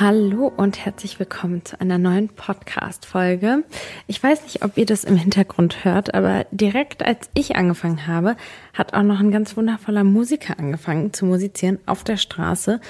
[0.00, 3.62] Hallo und herzlich willkommen zu einer neuen Podcast-Folge.
[4.08, 8.36] Ich weiß nicht, ob ihr das im Hintergrund hört, aber direkt als ich angefangen habe,
[8.72, 12.80] hat auch noch ein ganz wundervoller Musiker angefangen zu musizieren auf der Straße.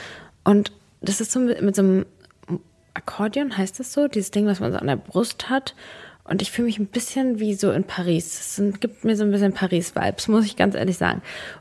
[0.45, 0.73] Und
[1.03, 2.07] das ist so mit, so einem
[2.95, 4.09] Akkordeon, heißt das so?
[4.09, 5.75] Dieses Ding, was man so an der Brust hat.
[6.27, 8.59] Und ich fühle mich ein bisschen wie so in Paris.
[8.59, 11.21] Es gibt mir so ein bisschen Paris-Vibes, muss ich ganz ehrlich sagen.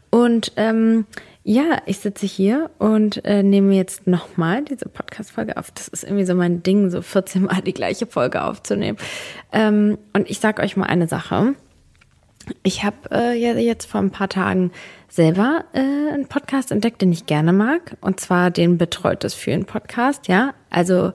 [0.09, 1.05] Und ähm,
[1.45, 5.71] ja, ich sitze hier und äh, nehme jetzt nochmal diese Podcast-Folge auf.
[5.71, 8.97] Das ist irgendwie so mein Ding, so 14 Mal die gleiche Folge aufzunehmen.
[9.51, 11.55] Ähm, und ich sage euch mal eine Sache.
[12.63, 14.71] Ich habe äh, jetzt vor ein paar Tagen
[15.09, 17.98] selber äh, einen Podcast entdeckt, den ich gerne mag.
[17.99, 20.53] Und zwar den Betreutes Fühlen Podcast, ja.
[20.70, 21.12] Also,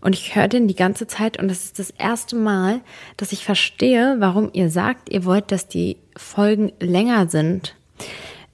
[0.00, 2.80] und ich höre den die ganze Zeit und das ist das erste Mal,
[3.16, 7.74] dass ich verstehe, warum ihr sagt, ihr wollt, dass die Folgen länger sind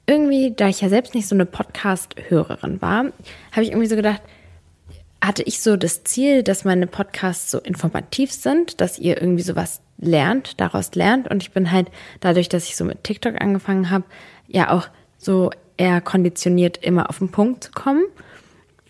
[0.08, 3.04] irgendwie, da ich ja selbst nicht so eine Podcast-Hörerin war,
[3.52, 4.22] habe ich irgendwie so gedacht,
[5.22, 9.82] hatte ich so das Ziel, dass meine Podcasts so informativ sind, dass ihr irgendwie sowas
[9.98, 11.28] lernt, daraus lernt.
[11.28, 11.88] Und ich bin halt
[12.20, 14.04] dadurch, dass ich so mit TikTok angefangen habe,
[14.46, 18.04] ja auch so eher konditioniert, immer auf den Punkt zu kommen.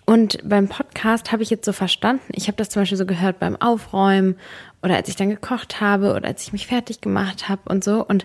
[0.06, 3.40] Und beim Podcast habe ich jetzt so verstanden, ich habe das zum Beispiel so gehört
[3.40, 4.36] beim Aufräumen
[4.82, 8.04] oder als ich dann gekocht habe oder als ich mich fertig gemacht habe und so.
[8.06, 8.24] Und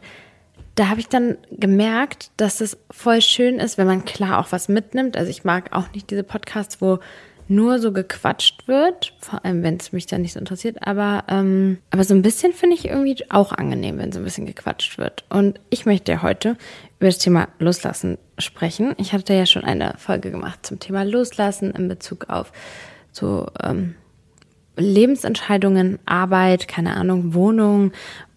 [0.75, 4.69] da habe ich dann gemerkt, dass es voll schön ist, wenn man klar auch was
[4.69, 5.17] mitnimmt.
[5.17, 6.99] Also ich mag auch nicht diese Podcasts, wo
[7.47, 11.77] nur so gequatscht wird, vor allem wenn es mich dann nicht so interessiert, aber, ähm,
[11.91, 15.25] aber so ein bisschen finde ich irgendwie auch angenehm, wenn so ein bisschen gequatscht wird.
[15.29, 16.57] Und ich möchte heute
[16.99, 18.95] über das Thema Loslassen sprechen.
[18.97, 22.51] Ich hatte ja schon eine Folge gemacht zum Thema Loslassen in Bezug auf
[23.11, 23.95] so ähm,
[24.75, 27.91] Lebensentscheidungen, Arbeit, keine Ahnung, Wohnung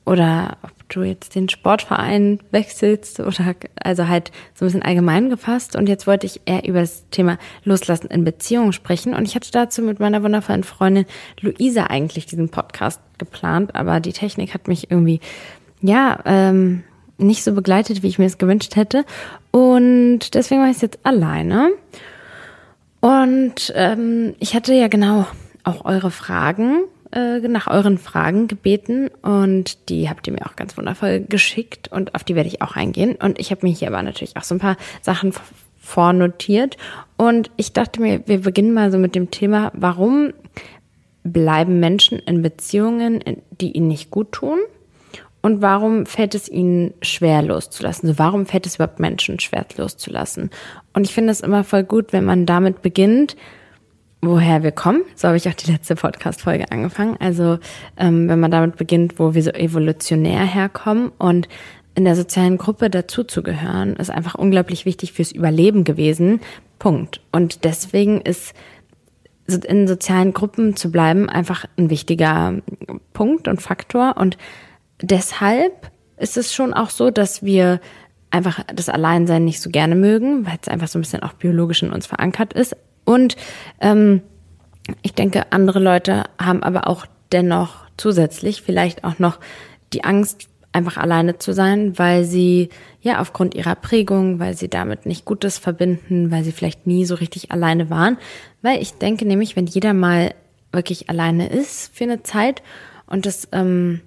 [0.07, 5.75] oder ob du jetzt den Sportverein wechselst oder also halt so ein bisschen allgemein gefasst.
[5.75, 9.15] Und jetzt wollte ich eher über das Thema Loslassen in Beziehungen sprechen.
[9.15, 11.07] Und ich hatte dazu mit meiner wundervollen Freundin
[11.41, 15.21] Luisa eigentlich diesen Podcast geplant, aber die Technik hat mich irgendwie,
[15.83, 16.85] ja, ähm,
[17.19, 19.05] nicht so begleitet, wie ich mir es gewünscht hätte.
[19.51, 21.71] Und deswegen war ich jetzt alleine.
[23.01, 25.27] Und ähm, ich hatte ja genau
[25.65, 30.77] auch eure Fragen äh, nach euren Fragen gebeten und die habt ihr mir auch ganz
[30.77, 33.17] wundervoll geschickt und auf die werde ich auch eingehen.
[33.17, 35.33] Und ich habe mir hier aber natürlich auch so ein paar Sachen
[35.79, 36.77] vornotiert
[37.17, 40.33] und ich dachte mir, wir beginnen mal so mit dem Thema, warum
[41.23, 44.59] bleiben Menschen in Beziehungen, die ihnen nicht gut tun?
[45.43, 48.09] Und warum fällt es ihnen schwer loszulassen?
[48.09, 50.51] So, warum fällt es überhaupt Menschen schwer loszulassen?
[50.93, 53.37] Und ich finde es immer voll gut, wenn man damit beginnt,
[54.27, 55.03] woher wir kommen.
[55.15, 57.17] So habe ich auch die letzte Podcast-Folge angefangen.
[57.19, 57.59] Also
[57.97, 61.49] ähm, wenn man damit beginnt, wo wir so evolutionär herkommen und
[61.95, 66.41] in der sozialen Gruppe dazuzugehören, ist einfach unglaublich wichtig fürs Überleben gewesen.
[66.79, 67.23] Punkt.
[67.33, 68.55] Und deswegen ist
[69.47, 72.55] in sozialen Gruppen zu bleiben einfach ein wichtiger
[73.13, 74.17] Punkt und Faktor.
[74.19, 74.37] Und
[75.01, 77.81] deshalb ist es schon auch so, dass wir
[78.31, 81.83] einfach das Alleinsein nicht so gerne mögen, weil es einfach so ein bisschen auch biologisch
[81.83, 82.77] in uns verankert ist.
[83.05, 83.37] Und
[83.81, 84.23] ähm,
[85.03, 89.39] ich denke, andere Leute haben aber auch dennoch zusätzlich vielleicht auch noch
[89.93, 92.69] die Angst, einfach alleine zu sein, weil sie
[93.01, 97.15] ja aufgrund ihrer Prägung, weil sie damit nicht Gutes verbinden, weil sie vielleicht nie so
[97.15, 98.19] richtig alleine waren.
[98.61, 100.35] Weil ich denke nämlich, wenn jeder mal
[100.73, 102.63] wirklich alleine ist für eine Zeit
[103.07, 104.03] und das ähm,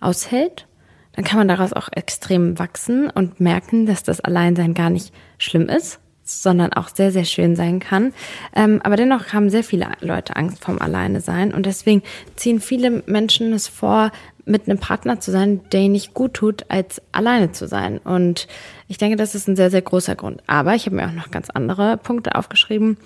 [0.00, 0.66] aushält,
[1.12, 5.68] dann kann man daraus auch extrem wachsen und merken, dass das Alleinsein gar nicht schlimm
[5.68, 8.12] ist, sondern auch sehr, sehr schön sein kann.
[8.54, 12.02] Ähm, aber dennoch haben sehr viele Leute Angst vom Alleine sein und deswegen
[12.36, 14.12] ziehen viele Menschen es vor,
[14.46, 17.98] mit einem Partner zu sein, der ihnen nicht gut tut, als alleine zu sein.
[17.98, 18.48] Und
[18.88, 20.42] ich denke, das ist ein sehr, sehr großer Grund.
[20.46, 22.96] Aber ich habe mir auch noch ganz andere Punkte aufgeschrieben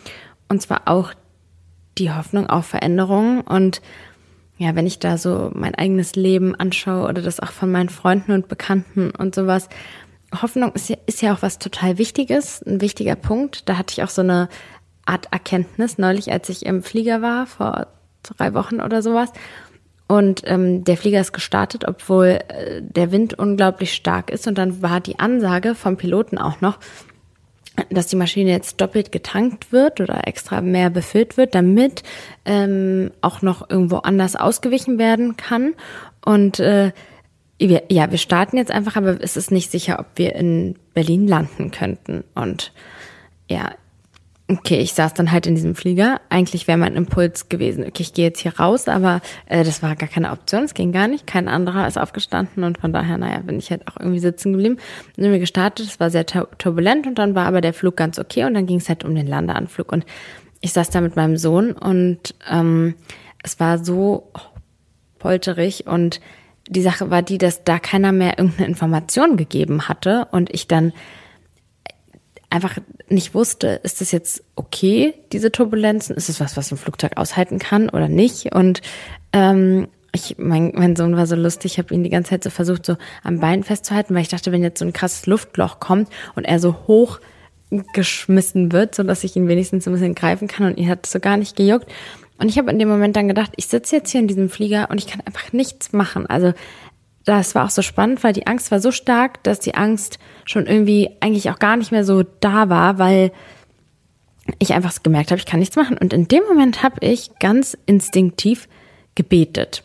[0.49, 1.13] und zwar auch
[1.99, 3.81] die Hoffnung auf Veränderungen und
[4.57, 8.33] ja, wenn ich da so mein eigenes Leben anschaue oder das auch von meinen Freunden
[8.33, 9.69] und Bekannten und sowas,
[10.43, 13.69] Hoffnung ist ja, ist ja auch was total Wichtiges, ein wichtiger Punkt.
[13.69, 14.49] Da hatte ich auch so eine
[15.07, 17.89] Art Erkenntnis neulich, als ich im Flieger war, vor
[18.23, 19.33] drei Wochen oder sowas.
[20.07, 24.47] Und ähm, der Flieger ist gestartet, obwohl äh, der Wind unglaublich stark ist.
[24.47, 26.79] Und dann war die Ansage vom Piloten auch noch,
[27.91, 32.03] dass die Maschine jetzt doppelt getankt wird oder extra mehr befüllt wird, damit
[32.45, 35.75] ähm, auch noch irgendwo anders ausgewichen werden kann.
[36.25, 36.93] Und äh,
[37.59, 41.27] wir, ja, wir starten jetzt einfach, aber es ist nicht sicher, ob wir in Berlin
[41.27, 42.25] landen könnten.
[42.35, 42.73] Und
[43.49, 43.73] ja,
[44.49, 46.21] okay, ich saß dann halt in diesem Flieger.
[46.29, 49.97] Eigentlich wäre mein Impuls gewesen, okay, ich gehe jetzt hier raus, aber äh, das war
[49.97, 51.27] gar keine Option, es ging gar nicht.
[51.27, 54.77] Kein anderer ist aufgestanden und von daher, naja, bin ich halt auch irgendwie sitzen geblieben.
[55.17, 58.19] Dann sind wir gestartet, es war sehr turbulent und dann war aber der Flug ganz
[58.19, 59.91] okay und dann ging es halt um den Landeanflug.
[59.91, 60.05] Und
[60.61, 62.95] ich saß da mit meinem Sohn und ähm,
[63.43, 64.31] es war so
[65.19, 66.21] polterig und
[66.69, 70.93] die Sache war die, dass da keiner mehr irgendeine Information gegeben hatte und ich dann
[72.55, 72.79] einfach
[73.09, 76.17] nicht wusste, ist das jetzt okay, diese Turbulenzen?
[76.17, 78.55] Ist es was, was ein Flugzeug aushalten kann oder nicht?
[78.55, 78.81] Und
[79.33, 82.51] ähm, ich, mein, mein Sohn war so lustig, ich habe ihn die ganze Zeit so
[82.51, 86.09] versucht, so am Bein festzuhalten, weil ich dachte, wenn jetzt so ein krasses Luftloch kommt
[86.37, 87.19] und er so hoch
[87.93, 91.13] geschmissen wird, so dass ich ihn wenigstens ein bisschen greifen kann und ihn hat es
[91.13, 91.91] so gar nicht gejuckt.
[92.39, 94.89] Und ich habe in dem Moment dann gedacht, ich sitze jetzt hier in diesem Flieger
[94.91, 96.27] und ich kann einfach nichts machen.
[96.27, 96.53] Also
[97.25, 100.67] das war auch so spannend, weil die Angst war so stark, dass die Angst schon
[100.67, 103.33] irgendwie eigentlich auch gar nicht mehr so da war, weil
[104.59, 105.97] ich einfach gemerkt habe, ich kann nichts machen.
[105.97, 108.69] Und in dem Moment habe ich ganz instinktiv
[109.15, 109.85] gebetet.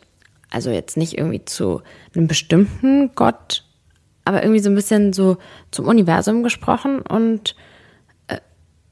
[0.50, 1.82] Also jetzt nicht irgendwie zu
[2.14, 3.64] einem bestimmten Gott,
[4.24, 5.38] aber irgendwie so ein bisschen so
[5.70, 7.00] zum Universum gesprochen.
[7.00, 7.54] Und
[8.26, 8.38] äh,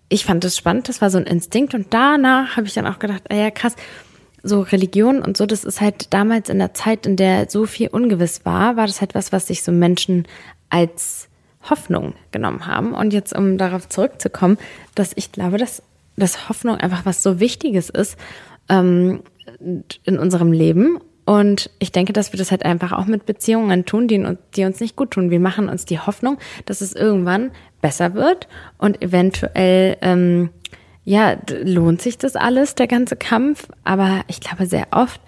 [0.08, 1.74] ich fand das spannend, das war so ein Instinkt.
[1.74, 3.76] Und danach habe ich dann auch gedacht, ah ja, krass,
[4.48, 7.88] so Religion und so, das ist halt damals in der Zeit, in der so viel
[7.88, 10.26] ungewiss war, war das halt was, was sich so Menschen
[10.70, 11.28] als
[11.68, 12.92] Hoffnung genommen haben.
[12.92, 14.58] Und jetzt, um darauf zurückzukommen,
[14.94, 15.82] dass ich glaube, dass,
[16.16, 18.16] dass Hoffnung einfach was so Wichtiges ist
[18.68, 19.20] ähm,
[20.04, 20.98] in unserem Leben.
[21.24, 24.24] Und ich denke, dass wir das halt einfach auch mit Beziehungen tun, die,
[24.56, 25.30] die uns nicht gut tun.
[25.30, 27.50] Wir machen uns die Hoffnung, dass es irgendwann
[27.82, 28.48] besser wird
[28.78, 30.50] und eventuell ähm,
[31.08, 33.66] ja, lohnt sich das alles, der ganze Kampf?
[33.82, 35.22] Aber ich glaube, sehr oft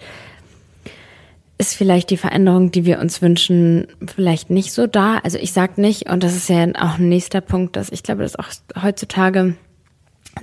[1.57, 5.17] ist vielleicht die Veränderung, die wir uns wünschen, vielleicht nicht so da.
[5.23, 8.21] Also ich sage nicht, und das ist ja auch ein nächster Punkt, dass ich glaube,
[8.21, 8.49] dass auch
[8.79, 9.55] heutzutage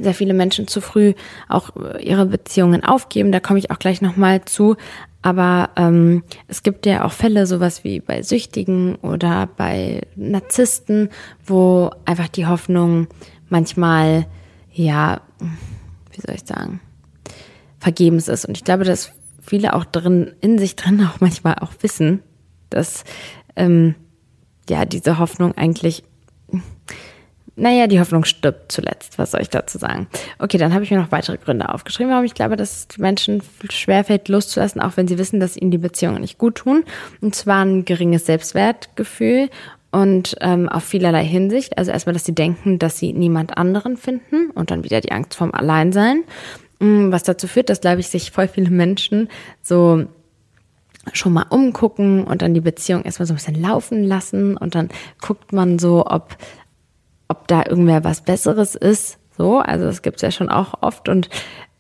[0.01, 1.15] sehr viele Menschen zu früh
[1.49, 1.71] auch
[2.01, 3.31] ihre Beziehungen aufgeben.
[3.31, 4.75] Da komme ich auch gleich nochmal zu.
[5.23, 11.11] Aber ähm, es gibt ja auch Fälle, sowas wie bei Süchtigen oder bei Narzissten,
[11.47, 13.07] wo einfach die Hoffnung
[13.49, 14.27] manchmal
[14.79, 15.21] ja,
[16.13, 16.81] wie soll ich sagen,
[17.81, 18.45] vergebens ist.
[18.45, 22.23] Und ich glaube, dass viele auch drin, in sich drin auch manchmal auch wissen,
[22.71, 23.05] dass
[23.57, 23.95] ähm,
[24.69, 26.05] ja diese Hoffnung eigentlich,
[27.57, 29.19] naja, die Hoffnung stirbt zuletzt.
[29.19, 30.07] Was soll ich dazu sagen?
[30.39, 33.43] Okay, dann habe ich mir noch weitere Gründe aufgeschrieben, warum ich glaube, dass es Menschen
[33.71, 36.85] schwerfällt, loszulassen, auch wenn sie wissen, dass ihnen die Beziehungen nicht gut tun.
[37.21, 39.51] Und zwar ein geringes Selbstwertgefühl
[39.91, 41.79] und ähm, auf vielerlei Hinsicht.
[41.79, 45.35] Also erstmal, dass sie denken, dass sie niemand anderen finden und dann wieder die Angst
[45.35, 46.25] vorm Alleinsein,
[46.81, 49.29] mm, was dazu führt, dass, glaube ich, sich voll viele Menschen
[49.63, 50.05] so
[51.13, 54.91] schon mal umgucken und dann die Beziehung erstmal so ein bisschen laufen lassen und dann
[55.23, 56.37] guckt man so, ob,
[57.29, 59.19] ob da irgendwer was Besseres ist.
[59.37, 61.31] So, also das gibt's ja schon auch oft und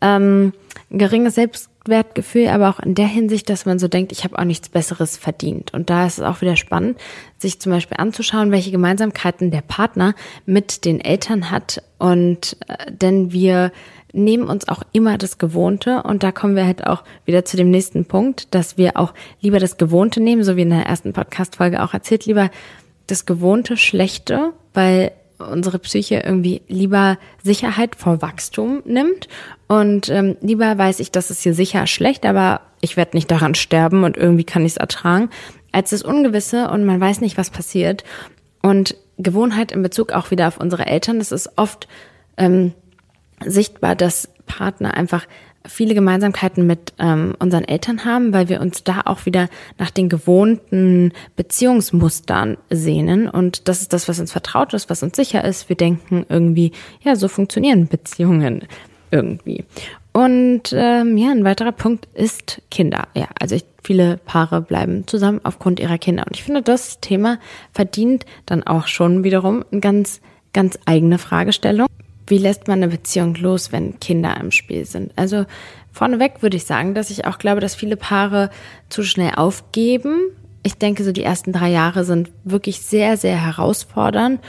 [0.01, 0.53] ähm,
[0.91, 4.69] geringes Selbstwertgefühl, aber auch in der Hinsicht, dass man so denkt, ich habe auch nichts
[4.69, 5.75] Besseres verdient.
[5.75, 6.99] Und da ist es auch wieder spannend,
[7.39, 10.15] sich zum Beispiel anzuschauen, welche Gemeinsamkeiten der Partner
[10.47, 11.83] mit den Eltern hat.
[11.99, 13.73] Und äh, denn wir
[14.13, 17.71] nehmen uns auch immer das Gewohnte und da kommen wir halt auch wieder zu dem
[17.71, 21.83] nächsten Punkt, dass wir auch lieber das Gewohnte nehmen, so wie in der ersten Podcast-Folge
[21.83, 22.51] auch erzählt, lieber
[23.07, 29.29] das Gewohnte Schlechte, weil unsere Psyche irgendwie lieber Sicherheit vor Wachstum nimmt
[29.69, 33.55] und ähm, lieber weiß ich, das ist hier sicher schlecht, aber ich werde nicht daran
[33.55, 35.31] sterben und irgendwie kann ich es ertragen,
[35.73, 38.05] als das Ungewisse und man weiß nicht, was passiert.
[38.63, 41.89] Und Gewohnheit in Bezug auch wieder auf unsere Eltern, das ist oft
[42.37, 42.73] ähm,
[43.45, 45.27] sichtbar, dass Partner einfach
[45.69, 49.49] viele Gemeinsamkeiten mit ähm, unseren Eltern haben, weil wir uns da auch wieder
[49.79, 53.29] nach den gewohnten Beziehungsmustern sehnen.
[53.29, 55.69] Und das ist das, was uns vertraut ist, was uns sicher ist.
[55.69, 56.73] Wir denken irgendwie,
[57.03, 58.67] ja, so funktionieren Beziehungen
[59.11, 59.65] irgendwie.
[60.13, 63.07] Und ähm, ja, ein weiterer Punkt ist Kinder.
[63.15, 66.25] Ja, also ich, viele Paare bleiben zusammen aufgrund ihrer Kinder.
[66.27, 67.39] Und ich finde, das Thema
[67.73, 70.21] verdient dann auch schon wiederum eine ganz,
[70.53, 71.87] ganz eigene Fragestellung
[72.29, 75.13] wie lässt man eine Beziehung los, wenn Kinder im Spiel sind?
[75.17, 75.47] Also
[75.93, 78.51] vorneweg würde ich sagen, dass ich auch glaube, dass viele Paare
[78.89, 80.31] zu schnell aufgeben.
[80.63, 84.41] Ich denke, so die ersten drei Jahre sind wirklich sehr, sehr herausfordernd.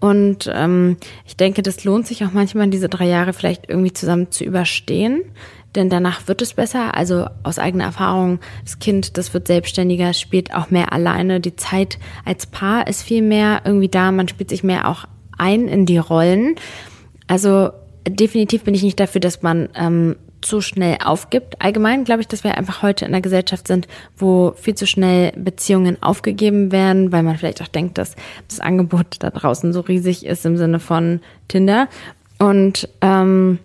[0.00, 4.30] Und ähm, ich denke, das lohnt sich auch manchmal, diese drei Jahre vielleicht irgendwie zusammen
[4.30, 5.22] zu überstehen.
[5.74, 6.94] Denn danach wird es besser.
[6.94, 11.40] Also aus eigener Erfahrung, das Kind, das wird selbstständiger, spielt auch mehr alleine.
[11.40, 14.10] Die Zeit als Paar ist viel mehr irgendwie da.
[14.12, 15.04] Man spielt sich mehr auch
[15.38, 16.56] ein in die Rollen.
[17.26, 17.70] Also
[18.08, 21.60] definitiv bin ich nicht dafür, dass man ähm, zu schnell aufgibt.
[21.60, 25.32] Allgemein glaube ich, dass wir einfach heute in einer Gesellschaft sind, wo viel zu schnell
[25.32, 28.14] Beziehungen aufgegeben werden, weil man vielleicht auch denkt, dass
[28.48, 31.88] das Angebot da draußen so riesig ist im Sinne von Tinder.
[32.38, 33.58] Und ähm,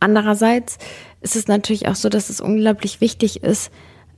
[0.00, 0.78] andererseits
[1.22, 3.70] ist es natürlich auch so, dass es unglaublich wichtig ist,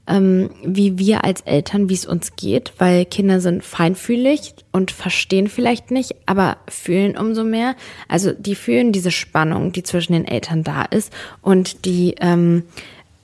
[0.06, 5.48] ähm, wie wir als Eltern, wie es uns geht, weil Kinder sind feinfühlig und verstehen
[5.48, 7.74] vielleicht nicht, aber fühlen umso mehr.
[8.08, 12.62] Also die fühlen diese Spannung, die zwischen den Eltern da ist und die, ähm,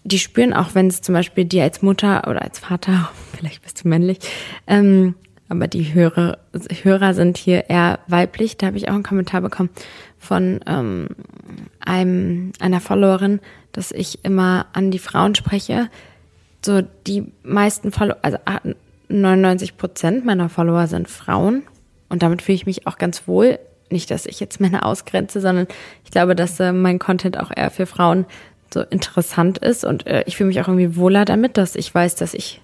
[0.05, 3.85] die spüren auch, wenn es zum Beispiel dir als Mutter oder als Vater, vielleicht bist
[3.85, 4.19] du männlich,
[4.67, 5.15] ähm,
[5.53, 6.39] aber die Hörer,
[6.83, 8.57] Hörer sind hier eher weiblich.
[8.57, 9.69] Da habe ich auch einen Kommentar bekommen
[10.19, 11.09] von ähm,
[11.79, 13.39] einem, einer Followerin,
[13.73, 15.91] dass ich immer an die Frauen spreche.
[16.65, 18.39] So die meisten Follower, also
[19.09, 21.63] 99 Prozent meiner Follower sind Frauen
[22.09, 23.59] und damit fühle ich mich auch ganz wohl.
[23.91, 25.67] Nicht, dass ich jetzt Männer ausgrenze, sondern
[26.05, 28.25] ich glaube, dass äh, mein Content auch eher für Frauen
[28.73, 32.15] so interessant ist und äh, ich fühle mich auch irgendwie wohler damit, dass ich weiß,
[32.15, 32.63] dass ich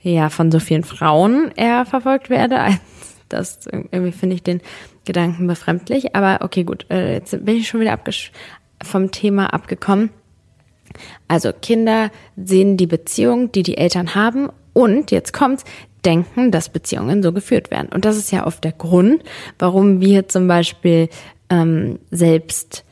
[0.00, 2.58] ja von so vielen Frauen eher verfolgt werde.
[3.28, 4.60] Das irgendwie finde ich den
[5.06, 6.14] Gedanken befremdlich.
[6.14, 7.98] Aber okay, gut, äh, jetzt bin ich schon wieder
[8.82, 10.10] vom Thema abgekommen.
[11.28, 15.64] Also Kinder sehen die Beziehung, die die Eltern haben und jetzt kommt's,
[16.04, 17.88] denken, dass Beziehungen so geführt werden.
[17.92, 19.22] Und das ist ja oft der Grund,
[19.58, 21.08] warum wir zum Beispiel
[21.48, 22.84] ähm, selbst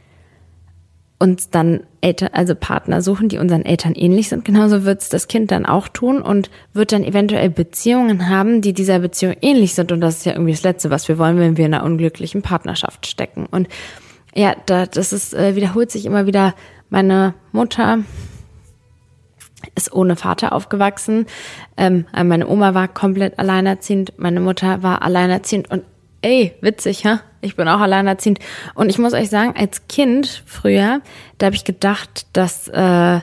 [1.19, 4.45] uns dann Eltern, also Partner suchen, die unseren Eltern ähnlich sind.
[4.47, 8.73] Genauso wird es das Kind dann auch tun und wird dann eventuell Beziehungen haben, die
[8.73, 9.93] dieser Beziehung ähnlich sind.
[9.93, 12.41] Und das ist ja irgendwie das Letzte, was wir wollen, wenn wir in einer unglücklichen
[12.41, 13.47] Partnerschaft stecken.
[13.51, 13.69] Und
[14.35, 16.55] ja, da, das ist, äh, wiederholt sich immer wieder.
[16.91, 18.01] Meine Mutter
[19.75, 21.27] ist ohne Vater aufgewachsen.
[21.77, 24.15] Ähm, meine Oma war komplett alleinerziehend.
[24.19, 25.85] Meine Mutter war alleinerziehend und
[26.23, 27.21] ey, witzig, ha?
[27.41, 28.41] Ich bin auch alleinerziehend.
[28.75, 31.01] Und ich muss euch sagen, als Kind früher,
[31.39, 33.21] da habe ich gedacht, dass äh,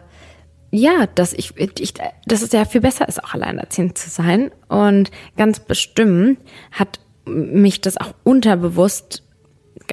[0.71, 1.93] ja, dass ich, ich,
[2.25, 4.51] dass es ja viel besser ist, auch alleinerziehend zu sein.
[4.67, 6.39] Und ganz bestimmt
[6.71, 9.23] hat mich das auch unterbewusst,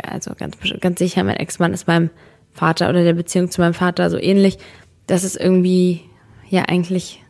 [0.02, 2.10] also ganz, ganz sicher, mein Ex-Mann ist meinem
[2.54, 4.58] Vater oder der Beziehung zu meinem Vater so ähnlich,
[5.06, 6.00] dass es irgendwie
[6.48, 7.22] ja eigentlich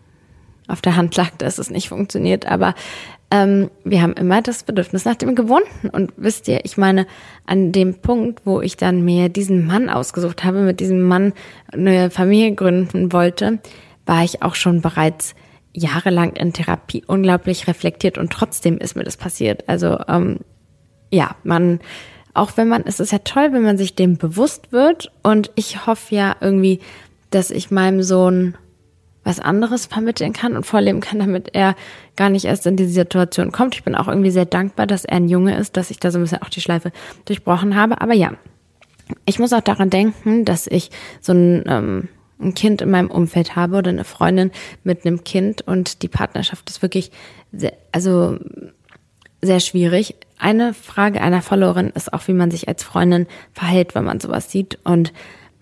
[0.69, 2.47] auf der Hand lag, dass es nicht funktioniert.
[2.47, 2.75] Aber
[3.31, 5.88] ähm, wir haben immer das Bedürfnis nach dem Gewohnten.
[5.90, 7.07] Und wisst ihr, ich meine,
[7.47, 11.33] an dem Punkt, wo ich dann mir diesen Mann ausgesucht habe, mit diesem Mann
[11.73, 13.59] eine Familie gründen wollte,
[14.07, 15.35] war ich auch schon bereits
[15.73, 19.69] jahrelang in Therapie unglaublich reflektiert und trotzdem ist mir das passiert.
[19.69, 20.38] Also ähm,
[21.11, 21.81] ja, man,
[22.35, 25.87] auch wenn man, es ist ja toll, wenn man sich dem bewusst wird und ich
[25.87, 26.81] hoffe ja irgendwie,
[27.31, 28.57] dass ich meinem Sohn
[29.25, 31.75] was anderes vermitteln kann und vorleben kann, damit er
[32.17, 33.75] gar nicht erst in diese Situation kommt.
[33.75, 36.19] Ich bin auch irgendwie sehr dankbar, dass er ein Junge ist, dass ich da so
[36.19, 36.93] ein bisschen auch die Schleife
[37.25, 38.00] durchbrochen habe.
[38.00, 38.33] Aber ja,
[39.25, 43.57] ich muss auch daran denken, dass ich so ein, ähm, ein Kind in meinem Umfeld
[43.57, 44.50] habe oder eine Freundin
[44.83, 47.11] mit einem Kind und die Partnerschaft ist wirklich
[47.53, 48.38] sehr, also
[49.41, 50.17] sehr schwierig.
[50.38, 54.50] Eine Frage einer Followerin ist auch, wie man sich als Freundin verhält, wenn man sowas
[54.50, 55.12] sieht und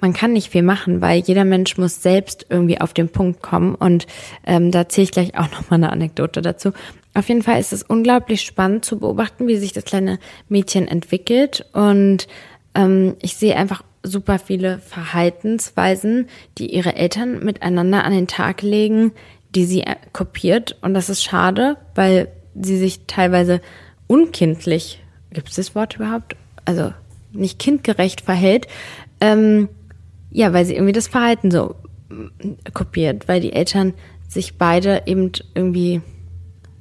[0.02, 3.76] man kann nicht viel machen, weil jeder Mensch muss selbst irgendwie auf den Punkt kommen.
[3.76, 4.09] Und
[4.45, 6.73] ähm, da zähle ich gleich auch nochmal eine Anekdote dazu.
[7.14, 11.67] Auf jeden Fall ist es unglaublich spannend zu beobachten, wie sich das kleine Mädchen entwickelt.
[11.73, 12.26] Und
[12.75, 19.12] ähm, ich sehe einfach super viele Verhaltensweisen, die ihre Eltern miteinander an den Tag legen,
[19.55, 20.79] die sie äh, kopiert.
[20.83, 22.26] Und das ist schade, weil
[22.61, 23.61] sie sich teilweise
[24.12, 25.02] unkindlich,
[25.33, 26.37] gibt es das Wort überhaupt?
[26.66, 26.92] Also
[27.33, 28.66] nicht kindgerecht verhält.
[29.23, 29.71] Ähm,
[30.31, 31.76] ja, weil sie irgendwie das Verhalten so
[32.11, 33.95] mm, kopiert, weil die Eltern
[34.28, 36.02] sich beide eben irgendwie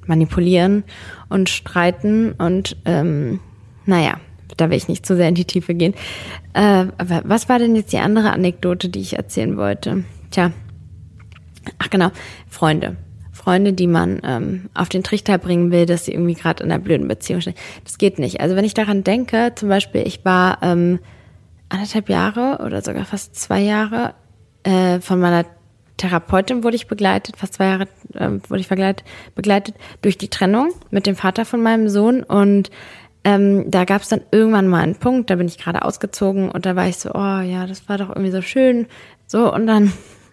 [0.06, 0.84] manipulieren
[1.30, 3.40] und streiten und ähm,
[3.86, 4.18] naja,
[4.56, 5.94] da will ich nicht zu sehr in die Tiefe gehen.
[6.52, 10.04] Äh, aber was war denn jetzt die andere Anekdote, die ich erzählen wollte?
[10.30, 10.52] Tja,
[11.78, 12.10] ach genau,
[12.50, 12.96] Freunde.
[13.42, 16.82] Freunde, die man ähm, auf den Trichter bringen will, dass sie irgendwie gerade in einer
[16.82, 17.54] blöden Beziehung stehen.
[17.84, 18.40] Das geht nicht.
[18.40, 21.00] Also wenn ich daran denke, zum Beispiel, ich war ähm,
[21.68, 24.14] anderthalb Jahre oder sogar fast zwei Jahre
[24.62, 25.44] äh, von meiner
[25.96, 30.72] Therapeutin wurde ich begleitet, fast zwei Jahre äh, wurde ich begleitet, begleitet durch die Trennung
[30.90, 32.70] mit dem Vater von meinem Sohn und
[33.24, 36.66] ähm, da gab es dann irgendwann mal einen Punkt, da bin ich gerade ausgezogen und
[36.66, 38.86] da war ich so, oh ja, das war doch irgendwie so schön,
[39.26, 39.92] so und dann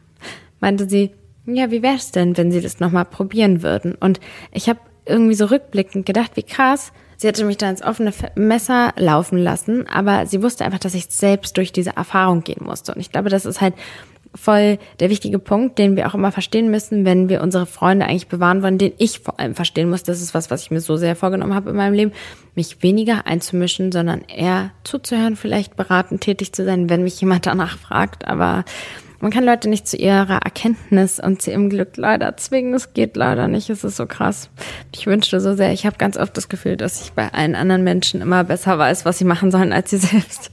[0.59, 1.11] meinte sie,
[1.45, 3.95] ja, wie wär's denn, wenn sie das nochmal probieren würden?
[3.95, 4.19] Und
[4.51, 6.91] ich habe irgendwie so rückblickend gedacht, wie krass,
[7.21, 11.07] Sie hatte mich da ins offene Messer laufen lassen, aber sie wusste einfach, dass ich
[11.09, 12.93] selbst durch diese Erfahrung gehen musste.
[12.93, 13.73] Und ich glaube, das ist halt
[14.33, 18.29] voll der wichtige Punkt, den wir auch immer verstehen müssen, wenn wir unsere Freunde eigentlich
[18.29, 20.03] bewahren wollen, den ich vor allem verstehen muss.
[20.03, 22.11] Das ist was, was ich mir so sehr vorgenommen habe in meinem Leben,
[22.55, 27.77] mich weniger einzumischen, sondern eher zuzuhören, vielleicht beratend tätig zu sein, wenn mich jemand danach
[27.77, 28.29] fragt.
[28.29, 28.63] Aber
[29.21, 32.73] man kann Leute nicht zu ihrer Erkenntnis und zu ihrem Glück leider zwingen.
[32.73, 33.69] Es geht leider nicht.
[33.69, 34.49] Es ist so krass.
[34.93, 37.83] Ich wünschte so sehr, ich habe ganz oft das Gefühl, dass ich bei allen anderen
[37.83, 40.51] Menschen immer besser weiß, was sie machen sollen als sie selbst.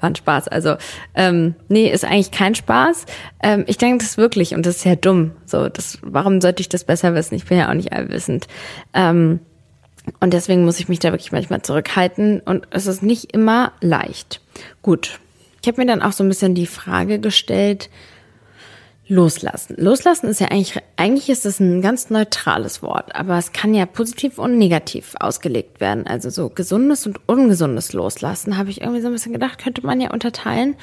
[0.00, 0.48] war ein Spaß.
[0.48, 0.76] Also,
[1.14, 3.04] ähm, nee, ist eigentlich kein Spaß.
[3.42, 5.32] Ähm, ich denke das wirklich, und das ist ja dumm.
[5.44, 7.34] So, das, warum sollte ich das besser wissen?
[7.34, 8.46] Ich bin ja auch nicht allwissend.
[8.94, 9.40] Ähm,
[10.18, 12.40] und deswegen muss ich mich da wirklich manchmal zurückhalten.
[12.40, 14.40] Und es ist nicht immer leicht.
[14.82, 15.20] Gut.
[15.62, 17.90] Ich habe mir dann auch so ein bisschen die Frage gestellt,
[19.10, 19.74] Loslassen.
[19.76, 23.84] Loslassen ist ja eigentlich, eigentlich ist es ein ganz neutrales Wort, aber es kann ja
[23.84, 26.06] positiv und negativ ausgelegt werden.
[26.06, 30.00] Also so gesundes und ungesundes Loslassen, habe ich irgendwie so ein bisschen gedacht, könnte man
[30.00, 30.76] ja unterteilen.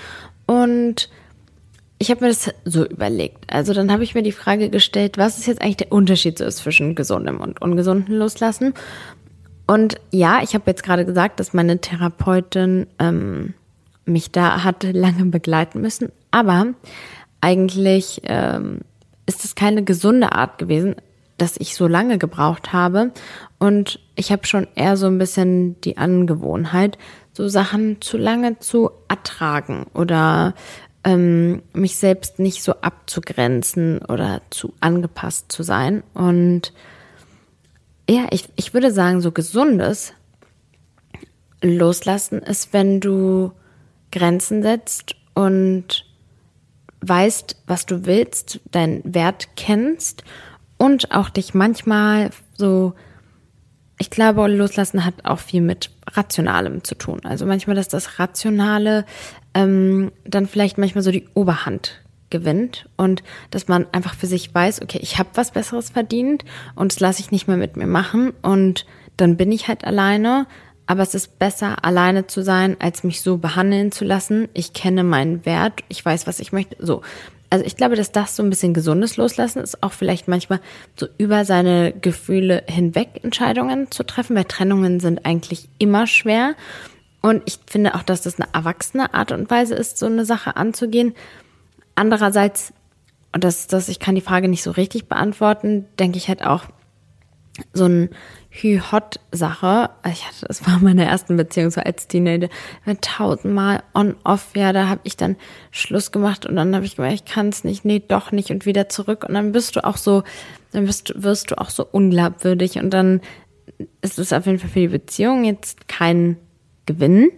[0.45, 1.09] Und
[1.99, 3.45] ich habe mir das so überlegt.
[3.47, 6.49] Also dann habe ich mir die Frage gestellt, was ist jetzt eigentlich der Unterschied so
[6.49, 8.73] zwischen gesundem und ungesundem Loslassen?
[9.67, 13.53] Und ja, ich habe jetzt gerade gesagt, dass meine Therapeutin ähm,
[14.07, 16.67] mich da hat lange begleiten müssen, aber
[17.41, 18.79] eigentlich ähm,
[19.25, 20.95] ist es keine gesunde Art gewesen,
[21.37, 23.11] dass ich so lange gebraucht habe.
[23.59, 26.97] Und ich habe schon eher so ein bisschen die Angewohnheit,
[27.33, 30.55] so Sachen zu lange zu ertragen oder
[31.03, 36.03] ähm, mich selbst nicht so abzugrenzen oder zu angepasst zu sein.
[36.13, 36.73] Und
[38.09, 40.13] ja, ich, ich würde sagen, so gesundes
[41.61, 43.51] Loslassen ist, wenn du
[44.11, 46.05] Grenzen setzt und
[47.01, 50.23] weißt, was du willst, deinen Wert kennst
[50.77, 52.93] und auch dich manchmal so,
[53.99, 57.21] ich glaube, loslassen hat auch viel mit Rationalem zu tun.
[57.23, 59.05] Also manchmal, dass das Rationale
[59.53, 64.81] ähm, dann vielleicht manchmal so die Oberhand gewinnt und dass man einfach für sich weiß,
[64.81, 66.43] okay, ich habe was Besseres verdient
[66.75, 68.85] und das lasse ich nicht mehr mit mir machen und
[69.15, 70.45] dann bin ich halt alleine,
[70.87, 74.47] aber es ist besser, alleine zu sein, als mich so behandeln zu lassen.
[74.53, 76.77] Ich kenne meinen Wert, ich weiß, was ich möchte.
[76.79, 77.01] So.
[77.49, 80.59] Also ich glaube, dass das so ein bisschen gesundes Loslassen ist, auch vielleicht manchmal
[80.95, 86.55] so über seine Gefühle hinweg Entscheidungen zu treffen, weil Trennungen sind eigentlich immer schwer.
[87.21, 90.55] Und ich finde auch, dass das eine erwachsene Art und Weise ist, so eine Sache
[90.55, 91.15] anzugehen.
[91.95, 92.73] Andererseits,
[93.33, 96.63] und das, das, ich kann die Frage nicht so richtig beantworten, denke ich halt auch,
[97.73, 98.09] so ein
[98.61, 99.89] Hü-Hot-Sache.
[100.11, 102.49] Ich hatte, das war meine ersten Beziehung so als Teenager.
[103.01, 105.35] Tausendmal on-off, ja, da habe ich dann
[105.71, 108.65] Schluss gemacht und dann habe ich gemeint, ich kann es nicht, nee, doch nicht und
[108.65, 109.23] wieder zurück.
[109.27, 110.23] Und dann bist du auch so,
[110.71, 113.21] dann wirst, wirst du auch so unglaubwürdig und dann
[114.01, 116.37] ist es auf jeden Fall für die Beziehung jetzt kein
[116.85, 117.31] Gewinn.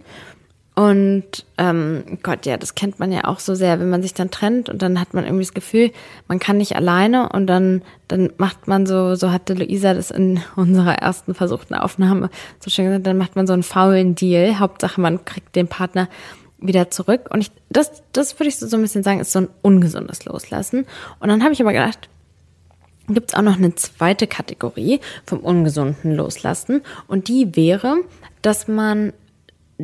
[0.80, 4.30] Und ähm, Gott, ja, das kennt man ja auch so sehr, wenn man sich dann
[4.30, 5.90] trennt und dann hat man irgendwie das Gefühl,
[6.26, 10.40] man kann nicht alleine und dann, dann macht man so, so hatte Luisa das in
[10.56, 14.58] unserer ersten versuchten Aufnahme so schön gesagt, dann macht man so einen faulen Deal.
[14.58, 16.08] Hauptsache, man kriegt den Partner
[16.58, 17.28] wieder zurück.
[17.28, 20.24] Und ich, das, das würde ich so, so ein bisschen sagen, ist so ein ungesundes
[20.24, 20.86] Loslassen.
[21.18, 22.08] Und dann habe ich aber gedacht,
[23.06, 26.80] gibt es auch noch eine zweite Kategorie vom ungesunden Loslassen.
[27.06, 27.98] Und die wäre,
[28.40, 29.12] dass man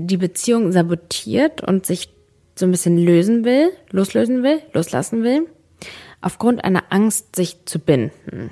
[0.05, 2.11] die Beziehung sabotiert und sich
[2.55, 5.47] so ein bisschen lösen will, loslösen will, loslassen will,
[6.21, 8.51] aufgrund einer Angst, sich zu binden.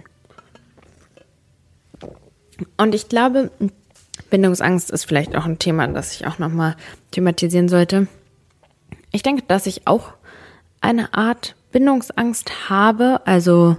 [2.77, 3.51] Und ich glaube,
[4.31, 6.77] Bindungsangst ist vielleicht auch ein Thema, das ich auch nochmal
[7.11, 8.07] thematisieren sollte.
[9.13, 10.13] Ich denke, dass ich auch
[10.81, 13.77] eine Art Bindungsangst habe, also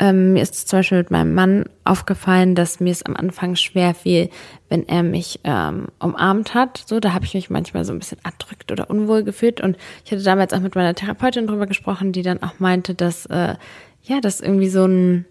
[0.00, 3.94] ähm, mir ist zum Beispiel mit meinem Mann aufgefallen, dass mir es am Anfang schwer
[3.94, 4.30] fiel,
[4.70, 6.82] wenn er mich ähm, umarmt hat.
[6.86, 9.60] So, da habe ich mich manchmal so ein bisschen erdrückt oder unwohl gefühlt.
[9.60, 13.26] Und ich hatte damals auch mit meiner Therapeutin drüber gesprochen, die dann auch meinte, dass
[13.26, 13.56] äh,
[14.02, 15.26] ja, das irgendwie so ein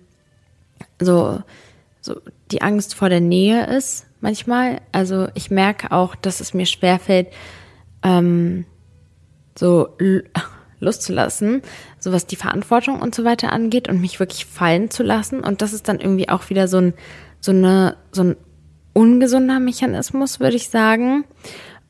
[1.02, 1.42] so
[2.02, 4.82] so die Angst vor der Nähe ist manchmal.
[4.92, 7.30] Also ich merke auch, dass es mir schwerfällt,
[8.04, 8.66] ähm,
[9.58, 9.90] so
[10.80, 11.62] loszulassen,
[12.00, 15.42] so was die Verantwortung und so weiter angeht und mich wirklich fallen zu lassen.
[15.42, 16.94] Und das ist dann irgendwie auch wieder so ein,
[17.40, 18.36] so eine, so ein
[18.94, 21.26] ungesunder Mechanismus, würde ich sagen.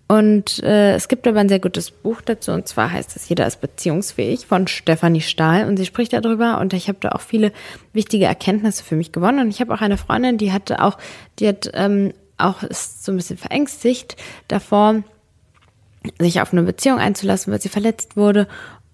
[0.08, 3.46] Und äh, es gibt aber ein sehr gutes Buch dazu, und zwar heißt es Jeder
[3.46, 5.68] ist beziehungsfähig von Stefanie Stahl.
[5.68, 7.52] Und sie spricht darüber und ich habe da auch viele
[7.94, 9.40] wichtige Erkenntnisse für mich gewonnen.
[9.40, 10.98] Und ich habe auch eine Freundin, die hatte auch,
[11.38, 14.16] die hat ähm, auch ist so ein bisschen verängstigt
[14.48, 15.04] davor,
[16.18, 18.48] sich auf eine Beziehung einzulassen, weil sie verletzt wurde.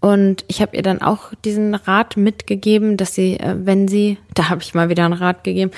[0.06, 4.50] Und ich habe ihr dann auch diesen Rat mitgegeben, dass sie, äh, wenn sie, da
[4.50, 5.72] habe ich mal wieder einen Rat gegeben,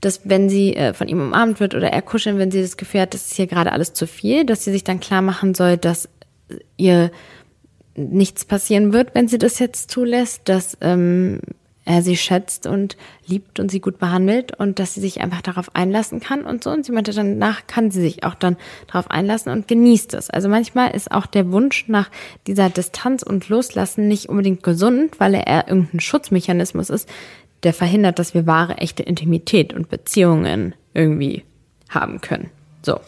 [0.00, 3.02] dass wenn sie äh, von ihm umarmt wird oder er kuscheln, wenn sie das Gefühl
[3.02, 5.76] hat, das ist hier gerade alles zu viel, dass sie sich dann klar machen soll,
[5.76, 6.08] dass
[6.78, 7.10] ihr
[7.94, 11.40] nichts passieren wird, wenn sie das jetzt zulässt, dass ähm,
[11.86, 12.96] er sie schätzt und
[13.26, 16.70] liebt und sie gut behandelt und dass sie sich einfach darauf einlassen kann und so.
[16.70, 18.56] Und sie meinte, danach kann sie sich auch dann
[18.88, 20.28] darauf einlassen und genießt es.
[20.28, 22.10] Also manchmal ist auch der Wunsch nach
[22.46, 27.08] dieser Distanz und Loslassen nicht unbedingt gesund, weil er irgendein Schutzmechanismus ist,
[27.62, 31.44] der verhindert, dass wir wahre, echte Intimität und Beziehungen irgendwie
[31.88, 32.50] haben können.
[32.82, 33.00] So.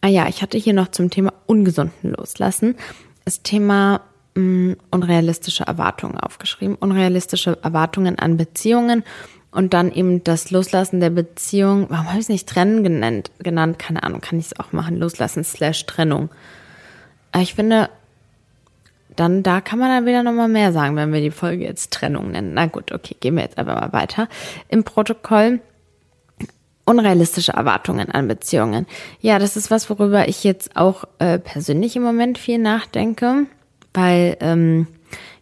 [0.00, 2.76] Ah ja, ich hatte hier noch zum Thema ungesunden Loslassen
[3.28, 4.00] das Thema
[4.38, 6.76] mh, unrealistische Erwartungen aufgeschrieben.
[6.76, 9.04] Unrealistische Erwartungen an Beziehungen
[9.50, 11.86] und dann eben das Loslassen der Beziehung.
[11.88, 13.30] Warum habe ich es nicht trennen genannt?
[13.40, 13.78] genannt?
[13.78, 14.96] Keine Ahnung, kann ich es auch machen.
[14.96, 16.30] Loslassen slash Trennung.
[17.36, 17.90] Ich finde,
[19.16, 22.30] dann da kann man dann wieder nochmal mehr sagen, wenn wir die Folge jetzt Trennung
[22.30, 22.54] nennen.
[22.54, 24.28] Na gut, okay, gehen wir jetzt aber mal weiter.
[24.68, 25.60] Im Protokoll
[26.84, 28.86] unrealistische Erwartungen an Beziehungen.
[29.20, 33.46] Ja, das ist was, worüber ich jetzt auch äh, persönlich im Moment viel nachdenke,
[33.98, 34.86] weil ähm,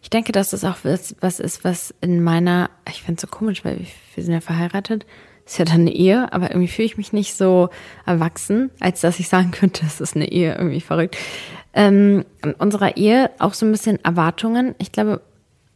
[0.01, 3.27] ich denke, dass das auch was, was ist, was in meiner, ich finde es so
[3.27, 3.79] komisch, weil
[4.15, 5.05] wir sind ja verheiratet,
[5.45, 7.69] ist ja dann eine Ehe, aber irgendwie fühle ich mich nicht so
[8.05, 11.17] erwachsen, als dass ich sagen könnte, es ist eine Ehe, irgendwie verrückt.
[11.73, 14.73] Ähm, in unserer Ehe auch so ein bisschen Erwartungen.
[14.79, 15.21] Ich glaube,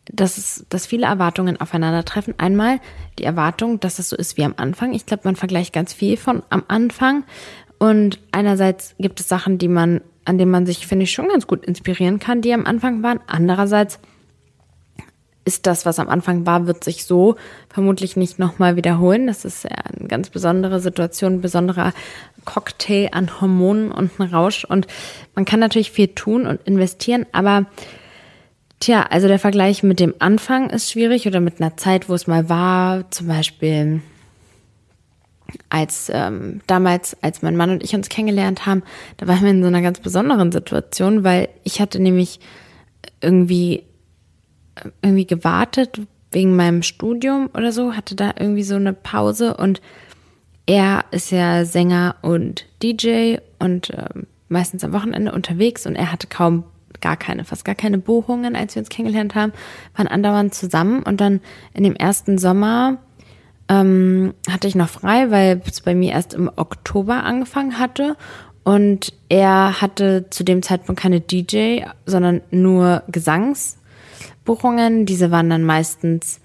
[0.06, 2.34] dass, es, dass viele Erwartungen aufeinandertreffen.
[2.38, 2.80] Einmal
[3.20, 4.94] die Erwartung, dass es so ist wie am Anfang.
[4.94, 7.24] Ich glaube, man vergleicht ganz viel von am Anfang.
[7.78, 11.48] Und einerseits gibt es Sachen, die man, an denen man sich, finde ich, schon ganz
[11.48, 13.20] gut inspirieren kann, die am Anfang waren.
[13.28, 14.00] Andererseits
[15.44, 17.36] ist das, was am Anfang war, wird sich so
[17.70, 19.28] vermutlich nicht nochmal wiederholen.
[19.28, 21.94] Das ist ja eine ganz besondere Situation, ein besonderer
[22.46, 24.66] Cocktail an Hormonen und ein Rausch.
[24.66, 24.88] Und
[25.36, 27.66] man kann natürlich viel tun und investieren, aber
[28.82, 32.26] Tja, also der Vergleich mit dem Anfang ist schwierig oder mit einer Zeit, wo es
[32.26, 34.02] mal war, zum Beispiel
[35.70, 38.84] als ähm, damals, als mein Mann und ich uns kennengelernt haben,
[39.18, 42.40] da waren wir in so einer ganz besonderen Situation, weil ich hatte nämlich
[43.22, 43.84] irgendwie
[45.02, 49.82] irgendwie gewartet wegen meinem Studium oder so, hatte da irgendwie so eine Pause und
[50.66, 56.28] er ist ja Sänger und DJ und ähm, meistens am Wochenende unterwegs und er hatte
[56.28, 56.64] kaum
[57.02, 59.54] gar keine, fast gar keine Buchungen, als wir uns kennengelernt haben,
[59.96, 61.04] waren andauernd zusammen.
[61.04, 61.42] Und dann
[61.74, 63.00] in dem ersten Sommer
[63.72, 68.18] ähm, hatte ich noch frei, weil es bei mir erst im Oktober angefangen hatte.
[68.64, 75.06] Und er hatte zu dem Zeitpunkt keine DJ, sondern nur Gesangsbuchungen.
[75.06, 76.42] Diese waren dann meistens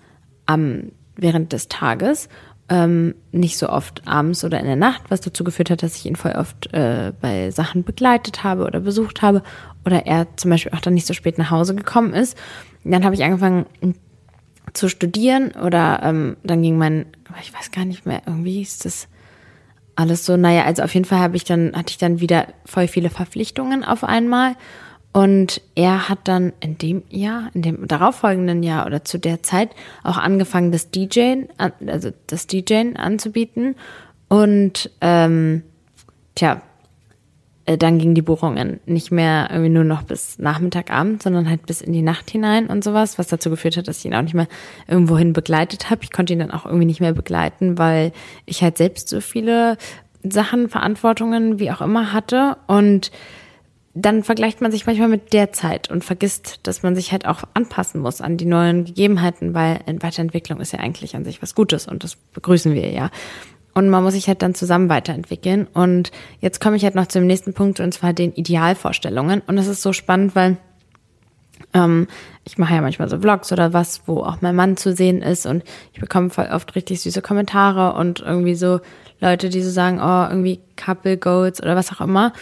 [0.46, 2.28] am, während des Tages
[2.68, 6.06] ähm, nicht so oft abends oder in der Nacht, was dazu geführt hat, dass ich
[6.06, 9.42] ihn voll oft äh, bei Sachen begleitet habe oder besucht habe
[9.84, 12.36] oder er zum Beispiel auch dann nicht so spät nach Hause gekommen ist.
[12.84, 13.66] dann habe ich angefangen
[14.76, 17.06] zu studieren oder ähm, dann ging mein,
[17.40, 19.08] ich weiß gar nicht mehr, irgendwie ist das
[19.94, 22.86] alles so, naja, also auf jeden Fall habe ich dann, hatte ich dann wieder voll
[22.86, 24.56] viele Verpflichtungen auf einmal
[25.16, 29.70] und er hat dann in dem Jahr, in dem darauffolgenden Jahr oder zu der Zeit
[30.04, 31.48] auch angefangen, das DJing,
[31.86, 33.76] also das DJing anzubieten.
[34.28, 35.62] Und ähm,
[36.34, 36.60] tja,
[37.66, 41.80] äh, dann gingen die Buchungen nicht mehr irgendwie nur noch bis Nachmittagabend, sondern halt bis
[41.80, 44.34] in die Nacht hinein und sowas, was dazu geführt hat, dass ich ihn auch nicht
[44.34, 44.48] mehr
[44.88, 46.04] irgendwohin begleitet habe.
[46.04, 48.12] Ich konnte ihn dann auch irgendwie nicht mehr begleiten, weil
[48.46, 49.76] ich halt selbst so viele
[50.22, 53.10] Sachen, Verantwortungen, wie auch immer hatte und
[53.98, 57.44] dann vergleicht man sich manchmal mit der Zeit und vergisst, dass man sich halt auch
[57.54, 61.88] anpassen muss an die neuen Gegebenheiten, weil Weiterentwicklung ist ja eigentlich an sich was Gutes
[61.88, 63.10] und das begrüßen wir ja.
[63.76, 65.66] Und man muss sich halt dann zusammen weiterentwickeln.
[65.66, 66.10] Und
[66.40, 69.42] jetzt komme ich halt noch zum nächsten Punkt und zwar den Idealvorstellungen.
[69.46, 70.56] Und das ist so spannend, weil
[71.74, 72.06] ähm,
[72.44, 75.44] ich mache ja manchmal so Vlogs oder was, wo auch mein Mann zu sehen ist
[75.44, 75.62] und
[75.92, 78.80] ich bekomme voll oft richtig süße Kommentare und irgendwie so
[79.20, 82.32] Leute, die so sagen, oh, irgendwie Couple Goals oder was auch immer.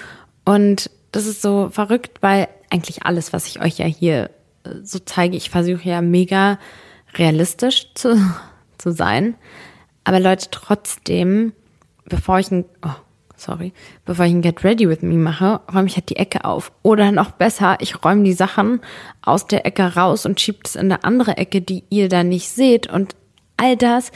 [0.45, 4.31] Und das ist so verrückt, weil eigentlich alles, was ich euch ja hier
[4.63, 6.61] äh, so zeige, ich versuche ja mega
[7.17, 8.17] realistisch zu,
[8.79, 9.35] zu sein.
[10.05, 11.53] Aber Leute, trotzdem,
[12.05, 12.91] bevor ich ein, oh,
[13.37, 13.73] sorry,
[14.05, 16.73] bevor ich ein Get Ready with Me mache, räume ich halt die Ecke auf.
[16.83, 18.81] Oder noch besser, ich räume die Sachen
[19.23, 22.49] aus der Ecke raus und schiebe es in eine andere Ecke, die ihr da nicht
[22.49, 22.87] seht.
[22.87, 23.17] Und
[23.57, 24.13] all das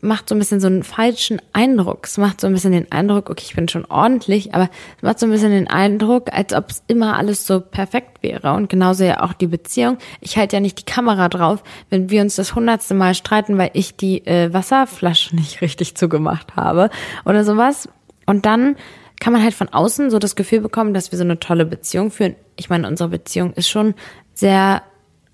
[0.00, 2.06] macht so ein bisschen so einen falschen Eindruck.
[2.06, 5.18] Es macht so ein bisschen den Eindruck, okay, ich bin schon ordentlich, aber es macht
[5.18, 8.52] so ein bisschen den Eindruck, als ob es immer alles so perfekt wäre.
[8.54, 9.98] Und genauso ja auch die Beziehung.
[10.20, 13.70] Ich halte ja nicht die Kamera drauf, wenn wir uns das hundertste Mal streiten, weil
[13.74, 16.90] ich die äh, Wasserflasche nicht richtig zugemacht habe
[17.24, 17.88] oder sowas.
[18.26, 18.76] Und dann
[19.20, 22.10] kann man halt von außen so das Gefühl bekommen, dass wir so eine tolle Beziehung
[22.10, 22.36] führen.
[22.56, 23.94] Ich meine, unsere Beziehung ist schon
[24.34, 24.82] sehr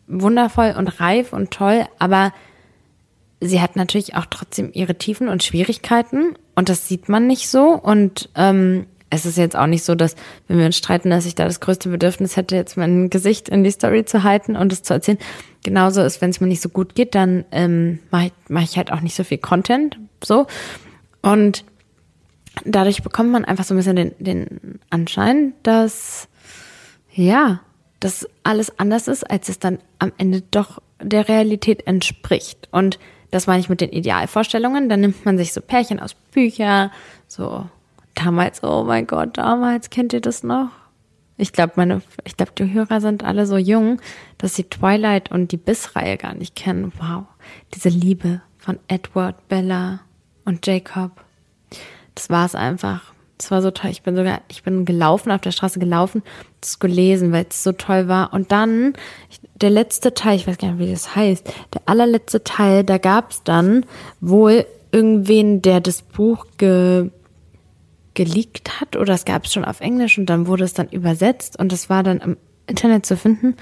[0.09, 2.33] wundervoll und reif und toll, aber
[3.41, 7.71] sie hat natürlich auch trotzdem ihre Tiefen und Schwierigkeiten und das sieht man nicht so.
[7.71, 10.17] Und ähm, es ist jetzt auch nicht so, dass,
[10.49, 13.63] wenn wir uns streiten, dass ich da das größte Bedürfnis hätte, jetzt mein Gesicht in
[13.63, 15.19] die Story zu halten und es zu erzählen.
[15.63, 18.77] Genauso ist, wenn es mir nicht so gut geht, dann ähm, mache ich, mach ich
[18.77, 19.99] halt auch nicht so viel Content.
[20.25, 20.47] So.
[21.23, 21.65] Und
[22.65, 26.29] dadurch bekommt man einfach so ein bisschen den, den Anschein, dass
[27.13, 27.61] ja,
[28.01, 32.69] dass alles anders ist, als es dann am Ende doch der Realität entspricht.
[32.71, 32.99] Und
[33.37, 34.89] das meine ich mit den Idealvorstellungen.
[34.89, 36.91] Dann nimmt man sich so Pärchen aus Büchern,
[37.29, 37.67] so
[38.15, 40.71] damals, oh mein Gott, damals, kennt ihr das noch?
[41.37, 44.01] Ich glaube, meine, ich glaube, die Hörer sind alle so jung,
[44.39, 46.93] dass sie Twilight und die Biss-Reihe gar nicht kennen.
[46.99, 47.25] Wow.
[47.75, 50.01] Diese Liebe von Edward, Bella
[50.47, 51.11] und Jacob.
[52.15, 53.13] Das war es einfach.
[53.39, 53.91] Das war so toll.
[53.91, 56.23] Ich bin sogar, ich bin gelaufen, auf der Straße gelaufen,
[56.61, 58.33] das gelesen, weil es so toll war.
[58.33, 58.95] Und dann,
[59.57, 63.31] der letzte Teil, ich weiß gar nicht, wie das heißt, der allerletzte Teil, da gab
[63.31, 63.85] es dann
[64.21, 67.11] wohl irgendwen, der das Buch ge
[68.15, 71.59] geleakt hat oder es gab es schon auf Englisch und dann wurde es dann übersetzt
[71.59, 73.57] und es war dann im Internet zu finden.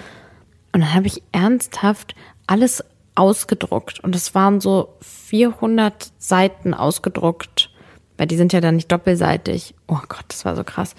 [0.72, 2.14] Und dann habe ich ernsthaft
[2.46, 2.84] alles
[3.16, 7.70] ausgedruckt und es waren so 400 Seiten ausgedruckt,
[8.16, 9.74] weil die sind ja dann nicht doppelseitig.
[9.88, 10.94] Oh Gott, das war so krass.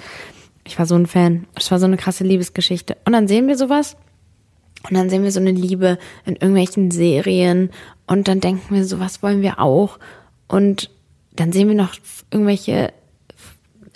[0.66, 1.46] Ich war so ein Fan.
[1.56, 2.98] Es war so eine krasse Liebesgeschichte.
[3.06, 3.98] Und dann sehen wir sowas
[4.90, 7.72] und dann sehen wir so eine Liebe in irgendwelchen Serien
[8.08, 10.00] und dann denken wir so, was wollen wir auch?
[10.48, 10.92] Und
[11.36, 11.96] dann sehen wir noch
[12.32, 12.94] irgendwelche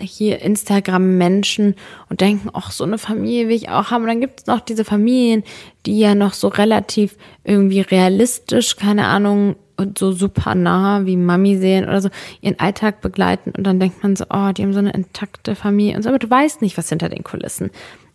[0.02, 1.76] hier Instagram-Menschen
[2.10, 4.04] und denken, ach, so eine Familie will ich auch haben.
[4.04, 5.44] Und dann gibt es noch diese Familien,
[5.86, 11.58] die ja noch so relativ irgendwie realistisch, keine Ahnung, und so super nah wie Mami
[11.58, 12.10] sehen oder so,
[12.42, 13.52] ihren Alltag begleiten.
[13.58, 16.10] Und dann denkt man so, oh, die haben so eine intakte Familie und so.
[16.10, 17.72] Aber du weißt nicht, was hinter den Kulissen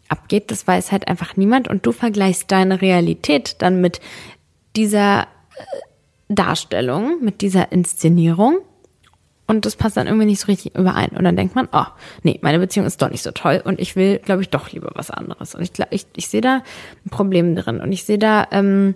[0.08, 0.50] abgeht.
[0.50, 1.68] Das weiß halt einfach niemand.
[1.68, 4.00] Und du vergleichst deine Realität dann mit
[4.76, 5.24] dieser äh,
[6.28, 8.58] Darstellung, mit dieser Inszenierung
[9.46, 11.10] und das passt dann irgendwie nicht so richtig überein.
[11.10, 11.84] Und dann denkt man, oh,
[12.22, 14.90] nee, meine Beziehung ist doch nicht so toll und ich will, glaube ich, doch lieber
[14.94, 15.54] was anderes.
[15.54, 16.62] Und ich, ich, ich sehe da
[17.04, 18.94] ein Problem drin und ich sehe da ähm,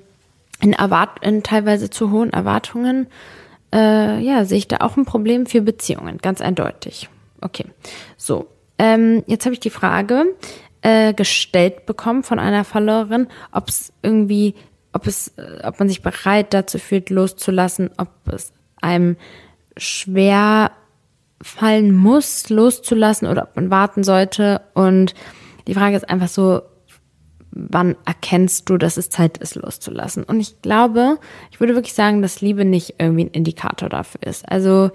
[0.60, 3.06] in, Erwart in teilweise zu hohen Erwartungen,
[3.72, 7.08] äh, ja, sehe ich da auch ein Problem für Beziehungen, ganz eindeutig.
[7.40, 7.66] Okay,
[8.16, 8.46] so.
[8.78, 10.36] Ähm, jetzt habe ich die Frage
[10.82, 14.54] äh, gestellt bekommen von einer Followerin, ob es irgendwie,
[14.92, 19.16] ob es, äh, ob man sich bereit dazu fühlt, loszulassen, ob es einem
[19.76, 20.70] schwer
[21.42, 24.60] fallen muss, loszulassen oder ob man warten sollte.
[24.74, 25.14] Und
[25.66, 26.62] die Frage ist einfach so,
[27.58, 30.22] wann erkennst du, dass es Zeit ist, loszulassen?
[30.22, 31.18] Und ich glaube,
[31.50, 34.48] ich würde wirklich sagen, dass Liebe nicht irgendwie ein Indikator dafür ist.
[34.48, 34.90] Also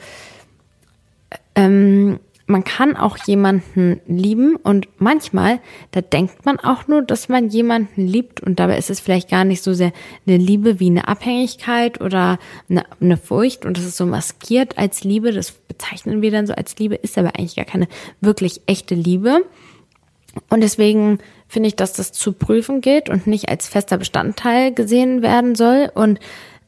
[1.56, 5.60] ähm, man kann auch jemanden lieben und manchmal,
[5.92, 9.46] da denkt man auch nur, dass man jemanden liebt und dabei ist es vielleicht gar
[9.46, 9.94] nicht so sehr
[10.28, 15.04] eine Liebe wie eine Abhängigkeit oder eine, eine Furcht und das ist so maskiert als
[15.04, 17.88] Liebe, das bezeichnen wir dann so als Liebe, ist aber eigentlich gar keine
[18.20, 19.44] wirklich echte Liebe.
[20.50, 25.22] Und deswegen finde ich, dass das zu prüfen gilt und nicht als fester Bestandteil gesehen
[25.22, 25.92] werden soll.
[25.94, 26.20] Und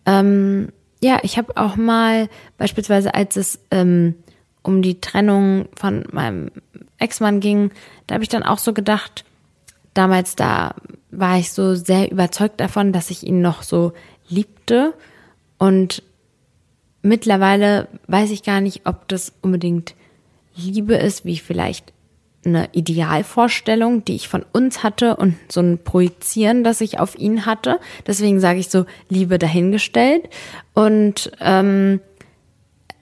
[0.06, 0.70] ähm,
[1.02, 4.16] ja, ich habe auch mal beispielsweise, als es ähm,
[4.62, 6.52] um die Trennung von meinem
[6.98, 7.72] Ex-Mann ging,
[8.08, 9.26] da habe ich dann auch so gedacht,
[9.94, 10.76] damals da
[11.12, 13.94] war ich so sehr überzeugt davon, dass ich ihn noch so
[14.28, 14.94] liebte
[15.58, 16.04] und
[17.02, 19.96] mittlerweile weiß ich gar nicht, ob das unbedingt
[20.56, 21.94] Liebe ist, wie vielleicht
[22.46, 27.46] eine Idealvorstellung, die ich von uns hatte und so ein Projizieren, das ich auf ihn
[27.46, 27.80] hatte.
[28.08, 30.30] Deswegen sage ich so Liebe dahingestellt.
[30.74, 32.00] Und ähm,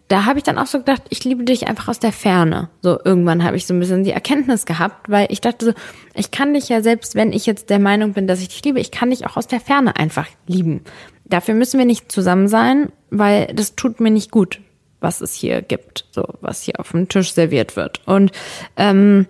[0.08, 2.70] da habe ich dann auch so gedacht, ich liebe dich einfach aus der Ferne.
[2.82, 5.74] So irgendwann habe ich so ein bisschen die Erkenntnis gehabt, weil ich dachte so,
[6.14, 8.80] ich kann dich ja selbst, wenn ich jetzt der Meinung bin, dass ich dich liebe,
[8.80, 10.82] ich kann dich auch aus der Ferne einfach lieben.
[11.26, 14.60] Dafür müssen wir nicht zusammen sein, weil das tut mir nicht gut,
[15.04, 18.02] was es hier gibt, so was hier auf dem Tisch serviert wird.
[18.08, 18.32] Und
[18.78, 19.28] ähm,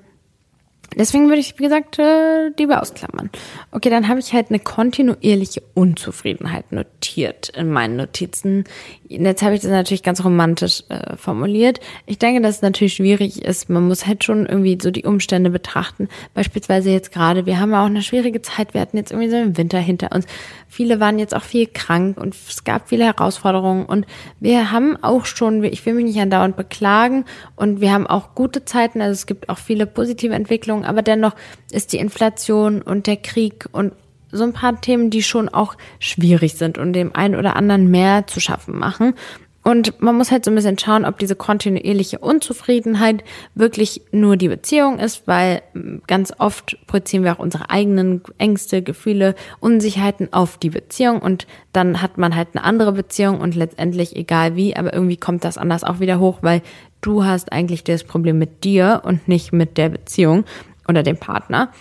[0.95, 3.29] Deswegen würde ich, wie gesagt, äh, lieber ausklammern.
[3.71, 8.65] Okay, dann habe ich halt eine kontinuierliche Unzufriedenheit notiert in meinen Notizen.
[9.21, 11.80] Jetzt habe ich das natürlich ganz romantisch äh, formuliert.
[12.06, 13.69] Ich denke, dass es natürlich schwierig ist.
[13.69, 16.10] Man muss halt schon irgendwie so die Umstände betrachten.
[16.34, 18.73] Beispielsweise jetzt gerade, wir haben ja auch eine schwierige Zeit.
[18.73, 20.26] Wir hatten jetzt irgendwie so einen Winter hinter uns.
[20.67, 23.86] Viele waren jetzt auch viel krank und es gab viele Herausforderungen.
[23.86, 24.06] Und
[24.39, 28.65] wir haben auch schon, ich will mich nicht andauernd beklagen und wir haben auch gute
[28.65, 29.02] Zeiten.
[29.02, 31.36] Also es gibt auch viele positive Entwicklungen, aber dennoch
[31.71, 33.93] ist die Inflation und der Krieg und
[34.34, 38.28] so ein paar Themen, die schon auch schwierig sind und dem einen oder anderen mehr
[38.28, 39.13] zu schaffen machen.
[39.63, 43.24] Und man muss halt so ein bisschen schauen, ob diese kontinuierliche Unzufriedenheit
[43.56, 48.82] wirklich nur die Beziehung ist, weil mm, ganz oft projizieren wir auch unsere eigenen Ängste,
[48.82, 54.17] Gefühle, Unsicherheiten auf die Beziehung und dann hat man halt eine andere Beziehung und letztendlich
[54.17, 56.62] egal wie, aber irgendwie kommt das anders auch wieder hoch, weil
[57.00, 60.43] du hast eigentlich das Problem mit dir und nicht mit der Beziehung
[60.89, 61.72] oder dem Partner.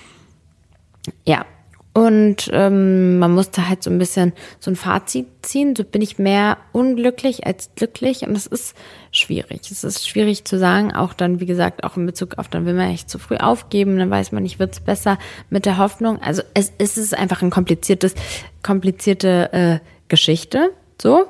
[1.27, 1.45] Ja,
[1.95, 5.77] und ähm, man musste halt so ein bisschen so ein Fazit ziehen.
[5.77, 8.23] So bin ich mehr unglücklich als glücklich.
[8.23, 8.75] Und das ist
[9.11, 9.71] schwierig.
[9.71, 12.73] Es ist schwierig zu sagen, auch dann, wie gesagt, auch in Bezug auf, dann will
[12.73, 15.19] man echt zu früh aufgeben, dann weiß man nicht, wird's besser
[15.51, 16.19] mit der Hoffnung.
[16.23, 18.15] Also es, es ist einfach ein kompliziertes,
[18.63, 19.79] komplizierte äh,
[20.09, 20.71] Geschichte.
[21.01, 21.27] So.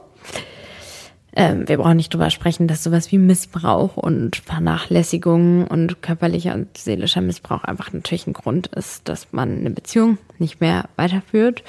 [1.35, 6.77] Ähm, wir brauchen nicht drüber sprechen, dass sowas wie Missbrauch und Vernachlässigung und körperlicher und
[6.77, 11.63] seelischer Missbrauch einfach natürlich ein Grund ist, dass man eine Beziehung nicht mehr weiterführt.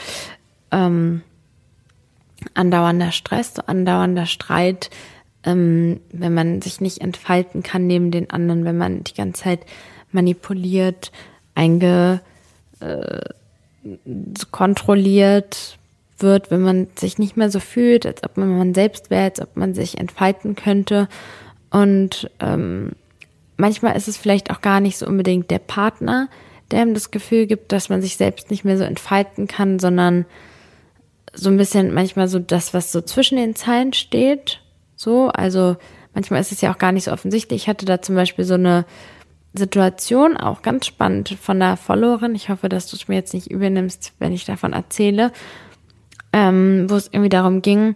[0.72, 1.22] Ähm,
[2.54, 4.90] andauernder Stress, andauernder Streit,
[5.46, 9.62] ähm, wenn man sich nicht entfalten kann neben den anderen, wenn man die ganze Zeit
[10.12, 11.14] manipuliert,
[11.56, 12.20] einge
[12.82, 13.22] äh,
[14.52, 15.78] kontrolliert
[16.24, 19.40] wird, wenn man sich nicht mehr so fühlt, als ob man man selbst wäre, als
[19.40, 21.08] ob man sich entfalten könnte.
[21.70, 22.94] Und ähm,
[23.58, 26.30] manchmal ist es vielleicht auch gar nicht so unbedingt der Partner,
[26.72, 30.26] der ihm das Gefühl gibt, dass man sich selbst nicht mehr so entfalten kann, sondern
[31.34, 34.62] so ein bisschen manchmal so das, was so zwischen den Zeilen steht.
[34.96, 35.78] So, also
[36.14, 37.64] manchmal ist es ja auch gar nicht so offensichtlich.
[37.64, 38.86] Ich hatte da zum Beispiel so eine
[39.54, 42.36] Situation, auch ganz spannend von der Followerin.
[42.36, 45.32] Ich hoffe, dass du es mir jetzt nicht übernimmst, wenn ich davon erzähle,
[46.34, 47.96] ähm, wo es irgendwie darum ging,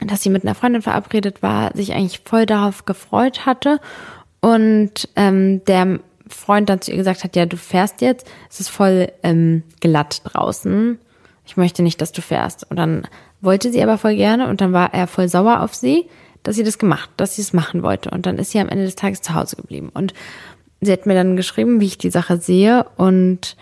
[0.00, 3.80] dass sie mit einer Freundin verabredet war, sich eigentlich voll darauf gefreut hatte
[4.40, 8.68] und ähm, der Freund dann zu ihr gesagt hat, ja, du fährst jetzt, es ist
[8.68, 10.98] voll ähm, glatt draußen,
[11.46, 12.70] ich möchte nicht, dass du fährst.
[12.70, 13.08] Und dann
[13.40, 16.06] wollte sie aber voll gerne und dann war er voll sauer auf sie,
[16.42, 18.10] dass sie das gemacht, dass sie es machen wollte.
[18.10, 19.90] Und dann ist sie am Ende des Tages zu Hause geblieben.
[19.92, 20.12] Und
[20.80, 23.56] sie hat mir dann geschrieben, wie ich die Sache sehe und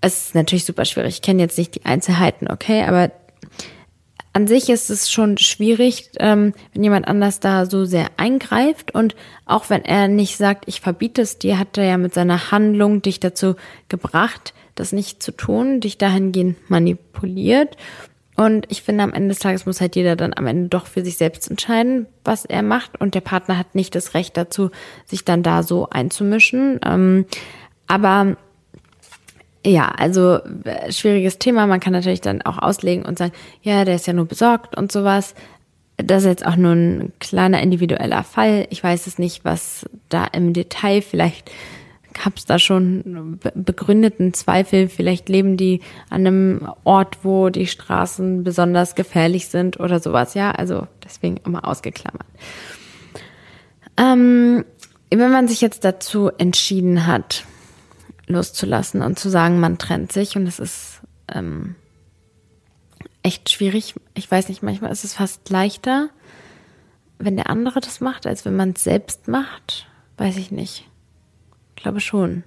[0.00, 1.14] es ist natürlich super schwierig.
[1.16, 3.10] Ich kenne jetzt nicht die Einzelheiten, okay, aber
[4.32, 9.16] an sich ist es schon schwierig, ähm, wenn jemand anders da so sehr eingreift und
[9.44, 13.02] auch wenn er nicht sagt, ich verbiete es dir, hat er ja mit seiner Handlung
[13.02, 13.56] dich dazu
[13.88, 17.76] gebracht, das nicht zu tun, dich dahingehend manipuliert.
[18.36, 21.04] Und ich finde, am Ende des Tages muss halt jeder dann am Ende doch für
[21.04, 22.98] sich selbst entscheiden, was er macht.
[22.98, 24.70] Und der Partner hat nicht das Recht dazu,
[25.04, 26.80] sich dann da so einzumischen.
[26.86, 27.26] Ähm,
[27.86, 28.36] aber
[29.66, 31.66] ja, also äh, schwieriges Thema.
[31.66, 34.90] Man kann natürlich dann auch auslegen und sagen, ja, der ist ja nur besorgt und
[34.90, 35.34] sowas.
[35.96, 38.66] Das ist jetzt auch nur ein kleiner individueller Fall.
[38.70, 41.50] Ich weiß es nicht, was da im Detail vielleicht
[42.12, 44.88] gab es da schon begründeten Zweifel.
[44.88, 50.34] Vielleicht leben die an einem Ort, wo die Straßen besonders gefährlich sind oder sowas.
[50.34, 52.26] Ja, also deswegen immer ausgeklammert.
[53.96, 54.64] Ähm,
[55.10, 57.44] wenn man sich jetzt dazu entschieden hat,
[58.30, 61.00] loszulassen und zu sagen, man trennt sich und es ist
[61.32, 61.74] ähm,
[63.22, 63.94] echt schwierig.
[64.14, 66.08] Ich weiß nicht, manchmal ist es fast leichter,
[67.18, 69.86] wenn der andere das macht, als wenn man es selbst macht.
[70.16, 70.88] Weiß ich nicht.
[71.76, 72.44] Ich glaube schon.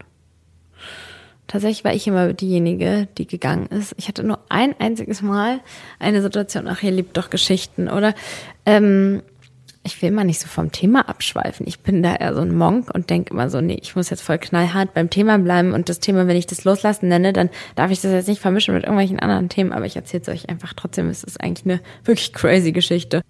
[1.47, 3.93] Tatsächlich war ich immer diejenige, die gegangen ist.
[3.97, 5.59] Ich hatte nur ein einziges Mal
[5.99, 8.15] eine Situation, ach, ihr liebt doch Geschichten, oder?
[8.65, 9.21] Ähm,
[9.83, 11.67] ich will mal nicht so vom Thema abschweifen.
[11.67, 14.21] Ich bin da eher so ein Monk und denke immer so, nee, ich muss jetzt
[14.21, 17.91] voll knallhart beim Thema bleiben und das Thema, wenn ich das loslassen nenne, dann darf
[17.91, 20.73] ich das jetzt nicht vermischen mit irgendwelchen anderen Themen, aber ich erzähle es euch einfach
[20.73, 21.09] trotzdem.
[21.09, 23.21] Es ist eigentlich eine wirklich crazy Geschichte.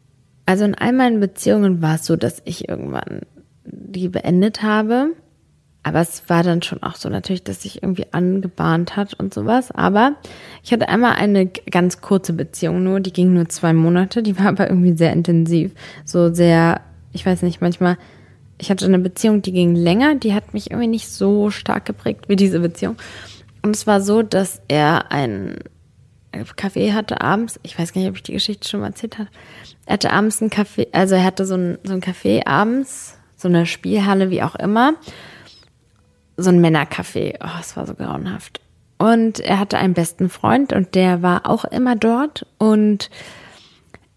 [0.45, 3.21] Also in all meinen Beziehungen war es so, dass ich irgendwann
[3.65, 5.11] die beendet habe
[5.83, 9.69] aber es war dann schon auch so natürlich, dass sich irgendwie angebahnt hat und sowas.
[9.69, 10.15] Aber
[10.63, 14.47] ich hatte einmal eine ganz kurze Beziehung nur, die ging nur zwei Monate, die war
[14.47, 15.73] aber irgendwie sehr intensiv.
[16.05, 16.79] So sehr,
[17.11, 17.97] ich weiß nicht, manchmal,
[18.57, 22.29] ich hatte eine Beziehung, die ging länger, die hat mich irgendwie nicht so stark geprägt
[22.29, 22.95] wie diese Beziehung.
[23.61, 25.57] Und es war so, dass er ein
[26.55, 29.29] Kaffee hatte abends, ich weiß gar nicht, ob ich die Geschichte schon mal erzählt habe.
[29.85, 33.49] Er hatte abends ein Kaffee, also er hatte so ein, so ein Café abends, so
[33.49, 34.95] eine Spielhalle, wie auch immer
[36.37, 37.37] so ein Männercafé.
[37.43, 38.59] Oh, es war so grauenhaft.
[38.97, 43.09] Und er hatte einen besten Freund und der war auch immer dort und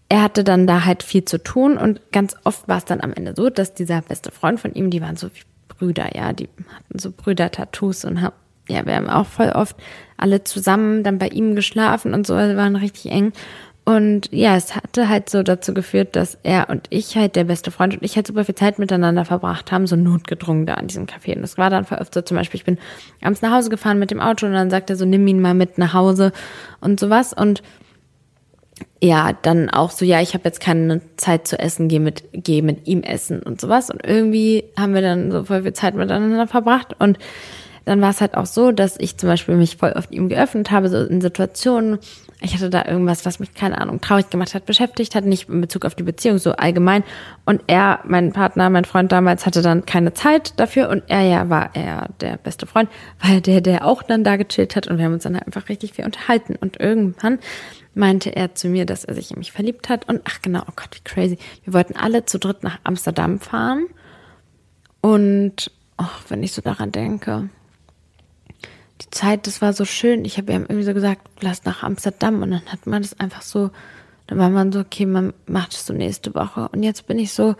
[0.09, 3.13] er hatte dann da halt viel zu tun und ganz oft war es dann am
[3.13, 6.49] Ende so, dass dieser beste Freund von ihm, die waren so wie Brüder, ja, die
[6.75, 8.35] hatten so Brüder-Tattoos und haben,
[8.69, 9.77] ja, wir haben auch voll oft
[10.17, 13.33] alle zusammen dann bei ihm geschlafen und so, also waren richtig eng.
[13.88, 17.70] Und ja, es hatte halt so dazu geführt, dass er und ich halt, der beste
[17.70, 21.07] Freund und ich halt super viel Zeit miteinander verbracht haben, so notgedrungen da an diesem
[21.07, 21.37] Café.
[21.37, 22.79] Und es war dann oft so, zum Beispiel, ich bin
[23.22, 25.55] abends nach Hause gefahren mit dem Auto und dann sagt er so, nimm ihn mal
[25.55, 26.33] mit nach Hause
[26.81, 27.33] und sowas.
[27.33, 27.62] Und
[29.01, 32.62] ja, dann auch so, ja, ich habe jetzt keine Zeit zu essen, geh mit, geh
[32.62, 33.88] mit ihm essen und sowas.
[33.88, 37.18] Und irgendwie haben wir dann so voll viel Zeit miteinander verbracht und
[37.85, 40.72] dann war es halt auch so, dass ich zum Beispiel mich voll oft ihm geöffnet
[40.72, 42.01] habe, so in Situationen,
[42.40, 45.61] ich hatte da irgendwas, was mich, keine Ahnung, traurig gemacht hat, beschäftigt hat, nicht in
[45.62, 47.03] Bezug auf die Beziehung, so allgemein.
[47.47, 51.49] Und er, mein Partner, mein Freund damals, hatte dann keine Zeit dafür und er ja
[51.49, 52.91] war er der beste Freund,
[53.22, 55.68] weil der, der auch dann da gechillt hat und wir haben uns dann halt einfach
[55.70, 56.57] richtig viel unterhalten.
[56.57, 57.39] Und irgendwann
[57.95, 60.72] meinte er zu mir, dass er sich in mich verliebt hat und ach genau, oh
[60.76, 61.39] Gott, wie crazy.
[61.64, 63.87] Wir wollten alle zu dritt nach Amsterdam fahren
[65.01, 67.49] und, oh, wenn ich so daran denke,
[69.01, 70.24] die Zeit, das war so schön.
[70.24, 72.42] Ich habe ihm irgendwie so gesagt, lass nach Amsterdam.
[72.42, 73.70] Und dann hat man das einfach so
[74.26, 76.68] Dann war man so, okay, man macht es so nächste Woche.
[76.72, 77.55] Und jetzt bin ich so,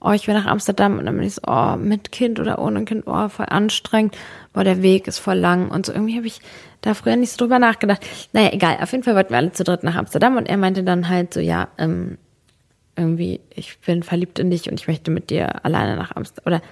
[0.00, 2.84] oh, ich will nach Amsterdam und dann bin ich so, oh, mit Kind oder ohne
[2.84, 4.16] Kind, oh, voll anstrengend,
[4.52, 5.92] boah, der Weg ist voll lang und so.
[5.92, 6.40] Irgendwie habe ich
[6.80, 8.04] da früher nicht so drüber nachgedacht.
[8.32, 10.82] Naja, egal, auf jeden Fall wollten wir alle zu dritt nach Amsterdam und er meinte
[10.82, 12.18] dann halt so, ja, ähm,
[12.96, 16.44] irgendwie, ich bin verliebt in dich und ich möchte mit dir alleine nach Amsterdam.
[16.46, 16.62] Oder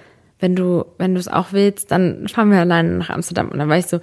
[0.41, 3.49] wenn du, wenn du es auch willst, dann fahren wir alleine nach Amsterdam.
[3.49, 4.01] Und dann war ich so,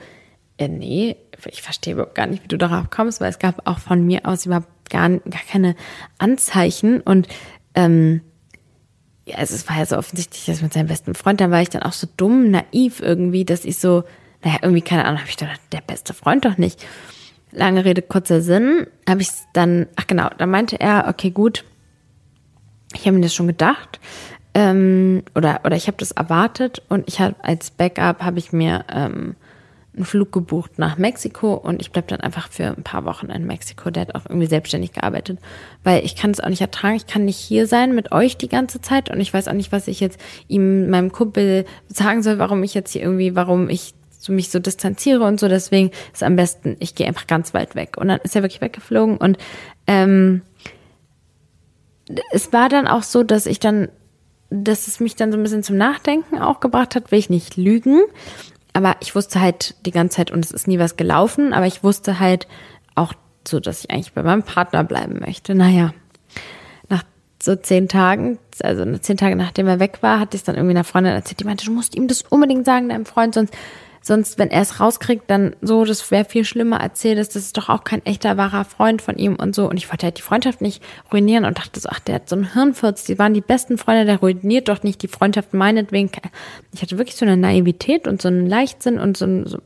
[0.57, 1.17] äh, nee,
[1.47, 4.27] ich verstehe überhaupt gar nicht, wie du darauf kommst, weil es gab auch von mir
[4.27, 5.77] aus überhaupt gar, gar keine
[6.19, 7.29] Anzeichen und
[7.75, 8.23] ähm,
[9.25, 11.69] ja, also es war ja so offensichtlich, dass mit seinem besten Freund, dann war ich
[11.69, 14.05] dann auch so dumm, naiv irgendwie, dass ich so,
[14.43, 16.85] naja, irgendwie, keine Ahnung, habe ich gedacht, der beste Freund doch nicht.
[17.53, 21.65] Lange Rede, kurzer Sinn, habe ich dann, ach genau, da meinte er, okay, gut,
[22.95, 24.01] ich habe mir das schon gedacht,
[24.59, 28.85] ähm, oder, oder ich habe das erwartet und ich habe als Backup habe ich mir
[28.93, 29.37] ähm,
[29.95, 33.47] einen Flug gebucht nach Mexiko und ich bleib dann einfach für ein paar Wochen in
[33.47, 33.91] Mexiko.
[33.91, 35.39] Der hat auch irgendwie selbstständig gearbeitet,
[35.85, 36.97] weil ich kann es auch nicht ertragen.
[36.97, 39.71] Ich kann nicht hier sein mit euch die ganze Zeit und ich weiß auch nicht,
[39.71, 43.95] was ich jetzt ihm, meinem Kumpel sagen soll, warum ich jetzt hier irgendwie, warum ich
[44.19, 45.47] so mich so distanziere und so.
[45.47, 47.97] Deswegen ist am besten, ich gehe einfach ganz weit weg.
[47.97, 49.39] Und dann ist er wirklich weggeflogen und
[49.87, 50.43] ähm,
[52.33, 53.89] es war dann auch so, dass ich dann,
[54.51, 57.57] dass es mich dann so ein bisschen zum Nachdenken auch gebracht hat, will ich nicht
[57.57, 58.01] lügen
[58.79, 61.83] aber ich wusste halt die ganze Zeit, und es ist nie was gelaufen, aber ich
[61.83, 62.47] wusste halt
[62.95, 63.13] auch
[63.47, 65.57] so, dass ich eigentlich bei meinem Partner bleiben möchte.
[65.57, 65.95] Naja,
[66.89, 67.03] nach
[67.43, 70.75] so zehn Tagen, also zehn Tage nachdem er weg war, hatte ich es dann irgendwie
[70.75, 73.53] einer Freundin erzählt, die meinte, du musst ihm das unbedingt sagen, deinem Freund, sonst
[74.09, 77.59] Sonst, wenn er es rauskriegt, dann so, das wäre viel schlimmer erzählt ist, das ist
[77.59, 79.69] doch auch kein echter, wahrer Freund von ihm und so.
[79.69, 80.83] Und ich wollte halt die Freundschaft nicht
[81.13, 84.07] ruinieren und dachte so, ach, der hat so einen Hirnfurz, die waren die besten Freunde,
[84.07, 86.11] der ruiniert doch nicht die Freundschaft meinetwegen.
[86.73, 89.59] Ich hatte wirklich so eine Naivität und so einen Leichtsinn und so, so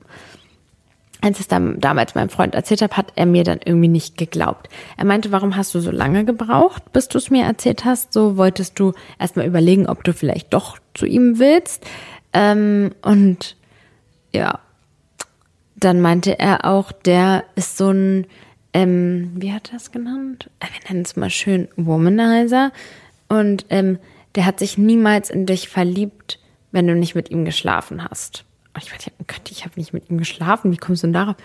[1.20, 4.18] als ich es dann damals meinem Freund erzählt habe, hat er mir dann irgendwie nicht
[4.18, 4.68] geglaubt.
[4.97, 8.12] Er meinte, warum hast du so lange gebraucht, bis du es mir erzählt hast?
[8.12, 11.86] So wolltest du erstmal überlegen, ob du vielleicht doch zu ihm willst.
[12.32, 13.55] Ähm, und
[14.35, 14.61] ja.
[15.76, 18.26] Dann meinte er auch, der ist so ein,
[18.72, 20.51] ähm, wie hat er es genannt?
[20.61, 22.72] Äh, wir nennen es mal schön Womanizer.
[23.28, 23.99] Und ähm,
[24.35, 26.39] der hat sich niemals in dich verliebt,
[26.70, 28.45] wenn du nicht mit ihm geschlafen hast.
[28.74, 30.72] Und ich dachte, oh Gott, ich habe nicht mit ihm geschlafen.
[30.72, 31.37] Wie kommst du denn darauf?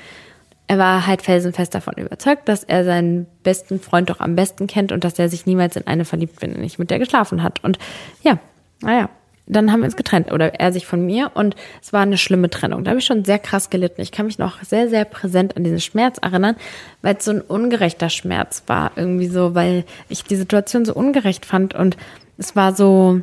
[0.67, 4.91] Er war halt felsenfest davon überzeugt, dass er seinen besten Freund doch am besten kennt
[4.91, 7.63] und dass er sich niemals in eine verliebt, wenn er nicht mit der geschlafen hat.
[7.63, 7.79] Und
[8.21, 8.38] ja,
[8.81, 9.09] naja,
[9.47, 12.49] dann haben wir uns getrennt oder er sich von mir und es war eine schlimme
[12.49, 12.83] Trennung.
[12.83, 14.01] Da habe ich schon sehr krass gelitten.
[14.01, 16.55] Ich kann mich noch sehr, sehr präsent an diesen Schmerz erinnern,
[17.01, 18.91] weil es so ein ungerechter Schmerz war.
[18.95, 21.95] Irgendwie so, weil ich die Situation so ungerecht fand und
[22.37, 23.21] es war so,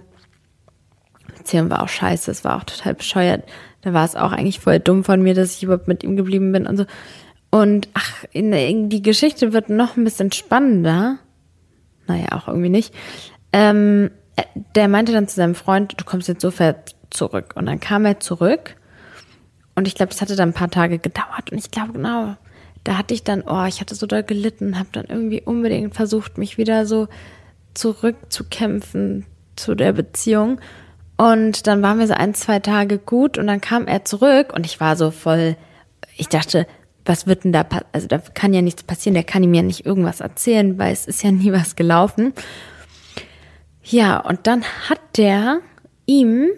[1.36, 3.44] Beziehung war auch scheiße, es war auch total bescheuert.
[3.82, 6.52] Da war es auch eigentlich voll dumm von mir, dass ich überhaupt mit ihm geblieben
[6.52, 6.86] bin und so.
[7.50, 11.18] Und ach, in, in die Geschichte wird noch ein bisschen spannender.
[12.06, 12.94] Naja, auch irgendwie nicht.
[13.52, 14.10] Ähm,
[14.74, 17.54] der meinte dann zu seinem Freund, du kommst jetzt sofort zurück.
[17.56, 18.76] Und dann kam er zurück.
[19.74, 21.50] Und ich glaube, es hatte dann ein paar Tage gedauert.
[21.50, 22.36] Und ich glaube, genau,
[22.84, 26.38] da hatte ich dann, oh, ich hatte so doll gelitten, habe dann irgendwie unbedingt versucht,
[26.38, 27.08] mich wieder so
[27.74, 29.26] zurückzukämpfen
[29.56, 30.60] zu der Beziehung.
[31.16, 34.66] Und dann waren wir so ein, zwei Tage gut und dann kam er zurück und
[34.66, 35.56] ich war so voll,
[36.16, 36.66] ich dachte,
[37.04, 39.86] was wird denn da, also da kann ja nichts passieren, der kann ihm ja nicht
[39.86, 42.32] irgendwas erzählen, weil es ist ja nie was gelaufen.
[43.84, 45.60] Ja, und dann hat der
[46.06, 46.48] ihm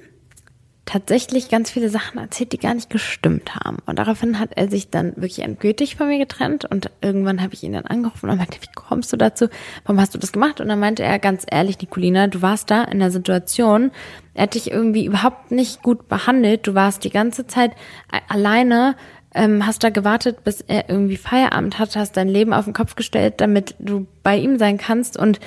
[0.87, 3.79] tatsächlich ganz viele Sachen erzählt, die gar nicht gestimmt haben.
[3.87, 7.65] Und daraufhin hat er sich dann wirklich endgültig von mir getrennt und irgendwann habe ich
[7.65, 9.49] ihn dann angerufen und meinte, wie kommst du dazu?
[9.85, 10.61] Warum hast du das gemacht?
[10.61, 13.91] Und dann meinte er ganz ehrlich, Nicolina, du warst da in der Situation,
[14.35, 16.67] er hat dich irgendwie überhaupt nicht gut behandelt.
[16.69, 17.73] Du warst die ganze Zeit
[18.29, 18.95] alleine,
[19.35, 22.95] ähm, hast da gewartet, bis er irgendwie Feierabend hat, hast dein Leben auf den Kopf
[22.95, 25.41] gestellt, damit du bei ihm sein kannst und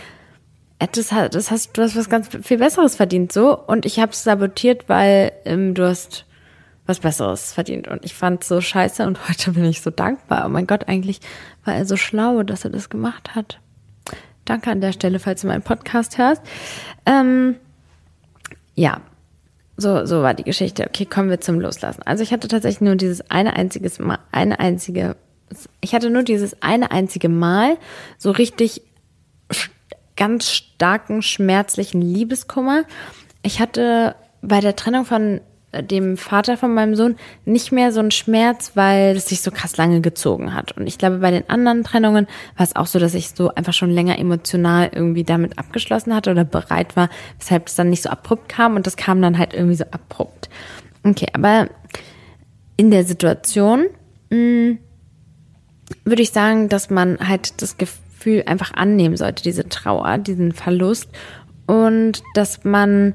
[0.80, 4.24] das, das hast du hast was ganz viel Besseres verdient so und ich habe es
[4.24, 6.26] sabotiert, weil ähm, du hast
[6.86, 10.46] was Besseres verdient und ich fand so scheiße und heute bin ich so dankbar.
[10.46, 11.20] Oh mein Gott, eigentlich
[11.66, 13.60] war er so schlau, dass er das gemacht hat.
[14.46, 16.42] Danke an der Stelle, falls du meinen Podcast hörst.
[17.06, 17.56] Ähm,
[18.74, 19.02] ja,
[19.78, 20.86] so, so war die Geschichte.
[20.88, 22.02] Okay, kommen wir zum Loslassen.
[22.04, 25.16] Also ich hatte tatsächlich nur dieses eine einziges Mal, eine einzige,
[25.82, 27.78] ich hatte nur dieses eine einzige Mal
[28.18, 28.82] so richtig
[30.20, 32.84] ganz starken, schmerzlichen Liebeskummer.
[33.42, 35.40] Ich hatte bei der Trennung von
[35.72, 37.16] äh, dem Vater von meinem Sohn
[37.46, 40.74] nicht mehr so einen Schmerz, weil es sich so krass lange gezogen hat.
[40.74, 43.72] Und ich glaube, bei den anderen Trennungen war es auch so, dass ich so einfach
[43.72, 47.10] schon länger emotional irgendwie damit abgeschlossen hatte oder bereit war,
[47.40, 50.50] weshalb es dann nicht so abrupt kam und das kam dann halt irgendwie so abrupt.
[51.04, 51.70] Okay, aber
[52.76, 53.86] in der Situation
[54.32, 54.80] mh, mm,
[56.04, 60.52] würde ich sagen, dass man halt das Gefühl Gefühl einfach annehmen sollte, diese Trauer, diesen
[60.52, 61.10] Verlust
[61.68, 63.14] und dass man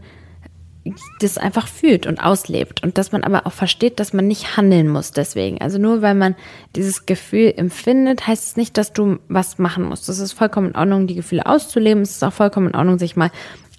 [1.20, 4.88] das einfach fühlt und auslebt und dass man aber auch versteht, dass man nicht handeln
[4.88, 5.60] muss deswegen.
[5.60, 6.34] Also nur weil man
[6.76, 10.08] dieses Gefühl empfindet, heißt es nicht, dass du was machen musst.
[10.08, 12.02] Es ist vollkommen in Ordnung, die Gefühle auszuleben.
[12.02, 13.30] Es ist auch vollkommen in Ordnung, sich mal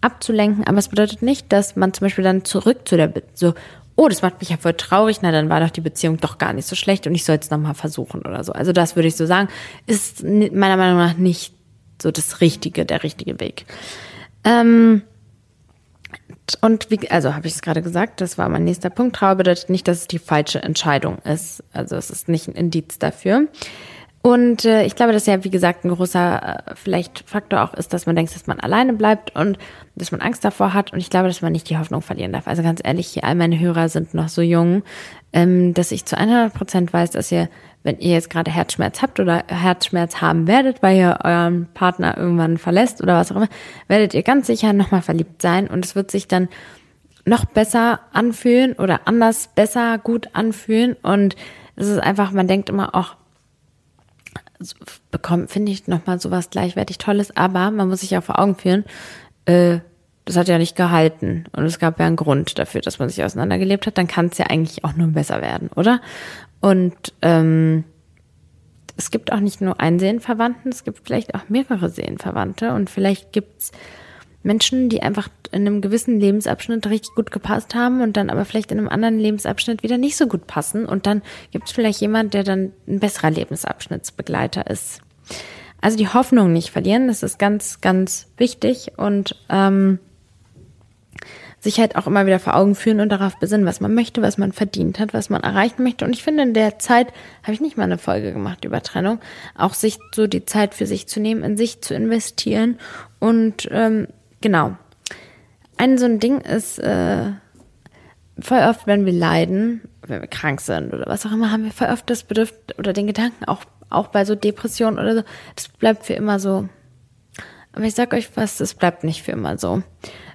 [0.01, 0.65] abzulenken.
[0.65, 3.53] Aber es bedeutet nicht, dass man zum Beispiel dann zurück zu der, so,
[3.95, 6.53] oh, das macht mich ja voll traurig, na, dann war doch die Beziehung doch gar
[6.53, 8.51] nicht so schlecht und ich soll es nochmal versuchen oder so.
[8.51, 9.47] Also das würde ich so sagen,
[9.85, 11.53] ist meiner Meinung nach nicht
[12.01, 13.65] so das Richtige, der richtige Weg.
[14.43, 15.01] Ähm,
[16.61, 19.15] und wie, also habe ich es gerade gesagt, das war mein nächster Punkt.
[19.15, 21.63] Trauer bedeutet nicht, dass es die falsche Entscheidung ist.
[21.73, 23.47] Also es ist nicht ein Indiz dafür.
[24.25, 27.93] Und äh, ich glaube, dass ja, wie gesagt, ein großer äh, vielleicht Faktor auch ist,
[27.93, 29.59] dass man denkt, dass man alleine bleibt und
[29.93, 30.91] dass man Angst davor hat.
[30.91, 32.47] Und ich glaube, dass man nicht die Hoffnung verlieren darf.
[32.47, 34.81] Also ganz ehrlich, all meine Hörer sind noch so jung,
[35.31, 37.49] ähm, dass ich zu 100 Prozent weiß, dass ihr,
[37.83, 42.57] wenn ihr jetzt gerade Herzschmerz habt oder Herzschmerz haben werdet, weil ihr euren Partner irgendwann
[42.57, 43.49] verlässt oder was auch immer,
[43.87, 46.49] werdet ihr ganz sicher nochmal verliebt sein und es wird sich dann
[47.25, 50.95] noch besser anfühlen oder anders, besser, gut anfühlen.
[51.03, 51.35] Und
[51.75, 53.17] es ist einfach, man denkt immer auch,
[55.11, 58.85] bekommt, finde ich nochmal sowas gleichwertig Tolles, aber man muss sich ja vor Augen führen,
[59.45, 59.79] äh,
[60.25, 61.45] das hat ja nicht gehalten.
[61.51, 64.37] Und es gab ja einen Grund dafür, dass man sich auseinandergelebt hat, dann kann es
[64.37, 66.01] ja eigentlich auch nur besser werden, oder?
[66.61, 67.83] Und ähm,
[68.97, 72.73] es gibt auch nicht nur einen Seelenverwandten, es gibt vielleicht auch mehrere Seelenverwandte.
[72.73, 73.71] Und vielleicht gibt's
[74.45, 78.71] Menschen, die einfach in einem gewissen Lebensabschnitt richtig gut gepasst haben und dann aber vielleicht
[78.71, 80.85] in einem anderen Lebensabschnitt wieder nicht so gut passen.
[80.85, 85.01] Und dann gibt es vielleicht jemand, der dann ein besserer Lebensabschnittsbegleiter ist.
[85.81, 89.99] Also die Hoffnung nicht verlieren, das ist ganz, ganz wichtig und ähm,
[91.59, 94.37] sich halt auch immer wieder vor Augen führen und darauf besinnen, was man möchte, was
[94.37, 96.05] man verdient hat, was man erreichen möchte.
[96.05, 97.07] Und ich finde, in der Zeit
[97.43, 99.19] habe ich nicht mal eine Folge gemacht über Trennung,
[99.57, 102.79] auch sich so die Zeit für sich zu nehmen, in sich zu investieren
[103.19, 104.07] und ähm,
[104.41, 104.75] Genau.
[105.77, 107.31] Ein so ein Ding ist, äh,
[108.39, 111.71] voll oft, wenn wir leiden, wenn wir krank sind oder was auch immer, haben wir
[111.71, 115.23] voll oft das Bedürfnis oder den Gedanken, auch, auch bei so Depressionen oder so,
[115.55, 116.69] das bleibt für immer so.
[117.73, 119.83] Aber ich sag euch was, das bleibt nicht für immer so.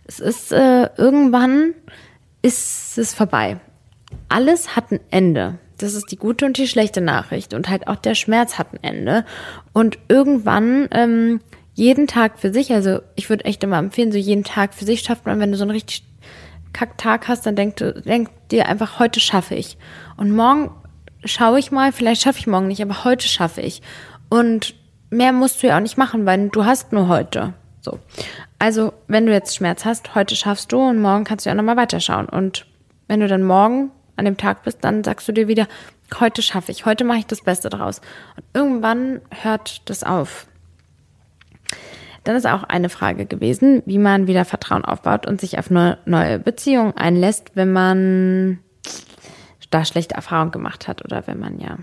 [0.05, 1.75] Es ist, äh, irgendwann
[2.43, 3.59] ist es vorbei.
[4.29, 5.59] Alles hat ein Ende.
[5.79, 7.55] Das ist die gute und die schlechte Nachricht.
[7.55, 9.25] Und halt auch der Schmerz hat ein Ende.
[9.73, 11.41] Und irgendwann ähm,
[11.81, 15.01] jeden Tag für sich, also ich würde echt immer empfehlen, so jeden Tag für sich
[15.01, 16.05] schafft man, wenn du so einen richtig
[16.75, 19.79] Kacktag hast, dann denk, denk dir einfach, heute schaffe ich.
[20.19, 20.71] Und morgen
[21.25, 23.81] schaue ich mal, vielleicht schaffe ich morgen nicht, aber heute schaffe ich.
[24.29, 24.75] Und
[25.09, 27.55] mehr musst du ja auch nicht machen, weil du hast nur heute.
[27.81, 27.99] So.
[28.59, 31.79] Also, wenn du jetzt Schmerz hast, heute schaffst du und morgen kannst du ja nochmal
[31.79, 32.29] weiterschauen.
[32.29, 32.67] Und
[33.09, 35.67] wenn du dann morgen an dem Tag bist, dann sagst du dir wieder,
[36.21, 38.03] heute schaffe ich, heute mache ich das Beste draus.
[38.37, 40.47] Und irgendwann hört das auf.
[42.31, 46.39] Dann ist auch eine Frage gewesen, wie man wieder Vertrauen aufbaut und sich auf neue
[46.39, 48.61] Beziehung einlässt, wenn man
[49.71, 51.79] da schlechte Erfahrungen gemacht hat oder wenn man ja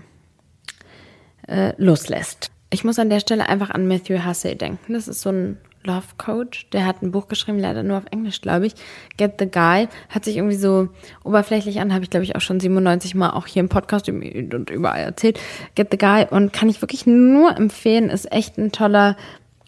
[1.46, 2.50] äh, loslässt.
[2.70, 4.94] Ich muss an der Stelle einfach an Matthew Hussey denken.
[4.94, 6.70] Das ist so ein Love Coach.
[6.70, 8.74] Der hat ein Buch geschrieben, leider nur auf Englisch, glaube ich.
[9.18, 9.86] Get the Guy.
[10.08, 10.88] Hat sich irgendwie so
[11.24, 14.70] oberflächlich an, habe ich, glaube ich, auch schon 97 Mal auch hier im Podcast und
[14.70, 15.38] überall erzählt.
[15.74, 16.24] Get the Guy.
[16.30, 18.08] Und kann ich wirklich nur empfehlen.
[18.08, 19.14] Ist echt ein toller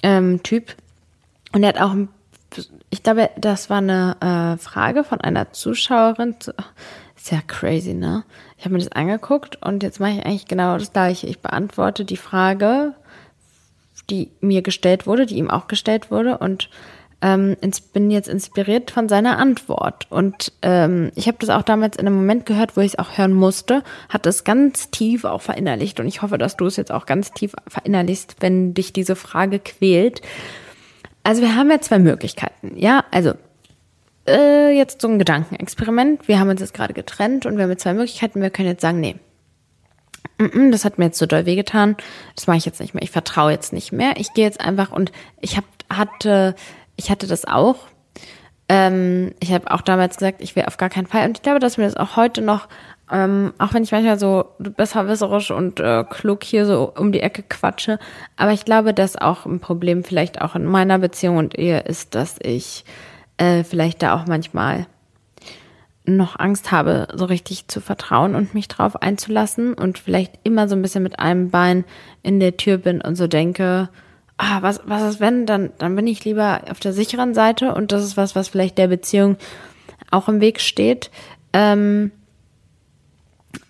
[0.03, 0.74] ähm, Typ.
[1.53, 1.94] Und er hat auch,
[2.90, 6.36] ich glaube, das war eine äh, Frage von einer Zuschauerin.
[7.16, 8.24] Ist ja crazy, ne?
[8.57, 11.26] Ich habe mir das angeguckt und jetzt mache ich eigentlich genau das gleiche.
[11.26, 12.94] Ich beantworte die Frage,
[14.09, 16.68] die mir gestellt wurde, die ihm auch gestellt wurde und
[17.23, 17.57] ähm,
[17.93, 20.07] bin jetzt inspiriert von seiner Antwort.
[20.11, 23.18] Und ähm, ich habe das auch damals in einem Moment gehört, wo ich es auch
[23.18, 26.01] hören musste, hat es ganz tief auch verinnerlicht.
[26.01, 29.59] Und ich hoffe, dass du es jetzt auch ganz tief verinnerlichst, wenn dich diese Frage
[29.59, 30.23] quält.
[31.23, 32.73] Also wir haben ja zwei Möglichkeiten.
[32.77, 33.35] Ja, also
[34.27, 36.27] äh, jetzt so ein Gedankenexperiment.
[36.29, 38.41] Wir haben uns jetzt gerade getrennt und wir haben jetzt zwei Möglichkeiten.
[38.41, 39.16] Wir können jetzt sagen, nee,
[40.71, 41.97] das hat mir jetzt so doll wehgetan.
[42.35, 43.03] Das mache ich jetzt nicht mehr.
[43.03, 44.14] Ich vertraue jetzt nicht mehr.
[44.16, 46.55] Ich gehe jetzt einfach und ich hab, hatte
[47.01, 47.76] ich hatte das auch.
[48.68, 51.26] Ähm, ich habe auch damals gesagt, ich will auf gar keinen Fall.
[51.26, 52.68] Und ich glaube, dass mir das auch heute noch,
[53.11, 57.42] ähm, auch wenn ich manchmal so besserwisserisch und äh, klug hier so um die Ecke
[57.42, 57.98] quatsche,
[58.36, 62.14] aber ich glaube, dass auch ein Problem vielleicht auch in meiner Beziehung und Ehe ist,
[62.14, 62.84] dass ich
[63.38, 64.86] äh, vielleicht da auch manchmal
[66.05, 70.76] noch Angst habe, so richtig zu vertrauen und mich drauf einzulassen und vielleicht immer so
[70.76, 71.84] ein bisschen mit einem Bein
[72.22, 73.88] in der Tür bin und so denke,
[74.41, 77.93] ah, was, was ist wenn, dann, dann bin ich lieber auf der sicheren Seite und
[77.93, 79.36] das ist was, was vielleicht der Beziehung
[80.11, 81.11] auch im Weg steht.
[81.53, 82.11] Ähm,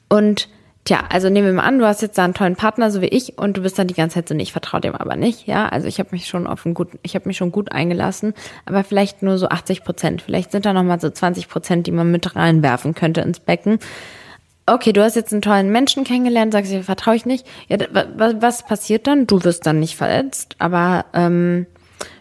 [0.08, 0.48] und
[0.84, 3.06] Tja, also nehmen wir mal an, du hast jetzt da einen tollen Partner, so wie
[3.06, 5.46] ich, und du bist dann die ganze Zeit so, nee, ich vertraue dem aber nicht,
[5.46, 5.68] ja.
[5.68, 8.32] Also ich habe mich schon auf einen guten, ich habe mich schon gut eingelassen,
[8.64, 10.22] aber vielleicht nur so 80 Prozent.
[10.22, 13.78] Vielleicht sind da nochmal so 20 Prozent, die man mit reinwerfen könnte ins Becken.
[14.70, 17.44] Okay, du hast jetzt einen tollen Menschen kennengelernt, sagst du, vertraue ich nicht.
[17.68, 17.78] Ja,
[18.14, 19.26] was, passiert dann?
[19.26, 21.66] Du wirst dann nicht verletzt, aber ähm,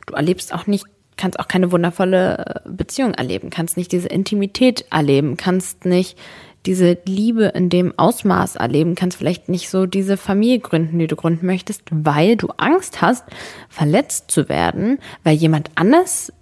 [0.07, 0.85] du erlebst auch nicht
[1.15, 6.17] kannst auch keine wundervolle Beziehung erleben, kannst nicht diese Intimität erleben, kannst nicht
[6.65, 11.17] diese Liebe in dem Ausmaß erleben kannst, vielleicht nicht so diese Familie gründen, die du
[11.17, 13.25] gründen möchtest, weil du Angst hast,
[13.67, 16.33] verletzt zu werden, weil jemand anders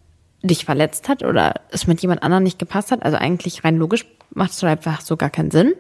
[0.44, 3.04] dich verletzt hat oder es mit jemand anderem nicht gepasst hat.
[3.04, 5.74] Also eigentlich rein logisch macht es einfach so gar keinen Sinn.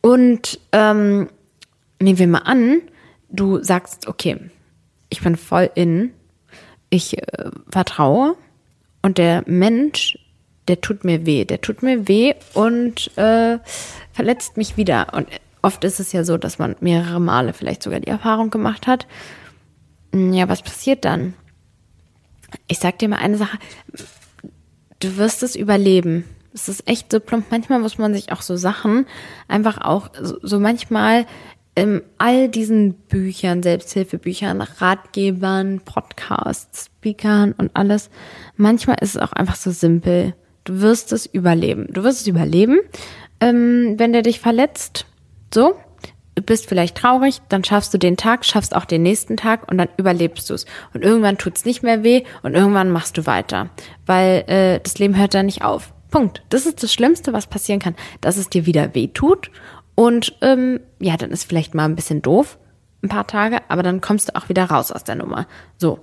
[0.00, 1.28] Und ähm,
[2.00, 2.82] nehmen wir mal an,
[3.28, 4.38] du sagst, okay,
[5.08, 6.12] ich bin voll in,
[6.90, 8.36] ich äh, vertraue
[9.02, 10.16] und der Mensch
[10.68, 13.58] der tut mir weh, der tut mir weh und äh,
[14.12, 15.14] verletzt mich wieder.
[15.14, 15.28] Und
[15.62, 19.06] oft ist es ja so, dass man mehrere Male vielleicht sogar die Erfahrung gemacht hat.
[20.12, 21.34] Hm, ja, was passiert dann?
[22.68, 23.58] Ich sag dir mal eine Sache.
[24.98, 26.24] Du wirst es überleben.
[26.56, 27.46] Es ist echt so plump.
[27.50, 29.06] Manchmal muss man sich auch so Sachen
[29.46, 31.26] einfach auch so, manchmal
[31.74, 38.08] in all diesen Büchern, Selbsthilfebüchern, Ratgebern, Podcasts, Speakern und alles.
[38.56, 40.34] Manchmal ist es auch einfach so simpel.
[40.64, 41.88] Du wirst es überleben.
[41.90, 42.78] Du wirst es überleben,
[43.40, 45.04] ähm, wenn der dich verletzt.
[45.52, 45.76] So,
[46.36, 49.76] du bist vielleicht traurig, dann schaffst du den Tag, schaffst auch den nächsten Tag und
[49.76, 50.64] dann überlebst du es.
[50.94, 53.68] Und irgendwann tut es nicht mehr weh und irgendwann machst du weiter,
[54.06, 55.92] weil äh, das Leben hört da nicht auf.
[56.10, 56.42] Punkt.
[56.48, 59.50] Das ist das Schlimmste, was passieren kann, dass es dir wieder weh tut
[59.96, 62.58] und ähm, ja, dann ist vielleicht mal ein bisschen doof,
[63.02, 65.46] ein paar Tage, aber dann kommst du auch wieder raus aus der Nummer.
[65.78, 66.00] So.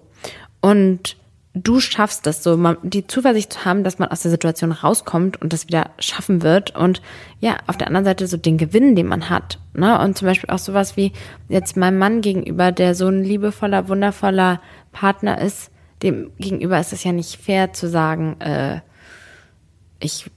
[0.62, 1.16] Und
[1.54, 5.54] du schaffst das so, die Zuversicht zu haben, dass man aus der Situation rauskommt und
[5.54, 7.02] das wieder schaffen wird und
[7.40, 10.50] ja, auf der anderen Seite so den Gewinn, den man hat, ne, und zum Beispiel
[10.50, 11.12] auch sowas wie
[11.50, 15.70] jetzt meinem Mann gegenüber, der so ein liebevoller, wundervoller Partner ist,
[16.02, 18.80] dem gegenüber ist es ja nicht fair zu sagen, äh,
[20.04, 20.30] ich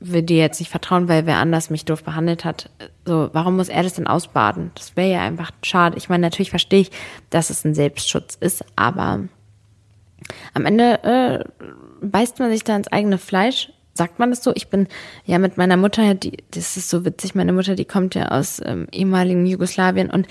[0.00, 2.70] will dir jetzt nicht vertrauen, weil wer anders mich doof behandelt hat.
[3.04, 4.72] So, warum muss er das denn ausbaden?
[4.74, 5.96] Das wäre ja einfach schade.
[5.96, 6.90] Ich meine, natürlich verstehe ich,
[7.30, 9.20] dass es ein Selbstschutz ist, aber
[10.54, 11.44] am Ende äh,
[12.00, 13.72] beißt man sich da ins eigene Fleisch.
[13.94, 14.52] Sagt man das so?
[14.54, 14.88] Ich bin
[15.26, 18.60] ja mit meiner Mutter, die, das ist so witzig, meine Mutter, die kommt ja aus
[18.64, 20.26] ähm, ehemaligen Jugoslawien und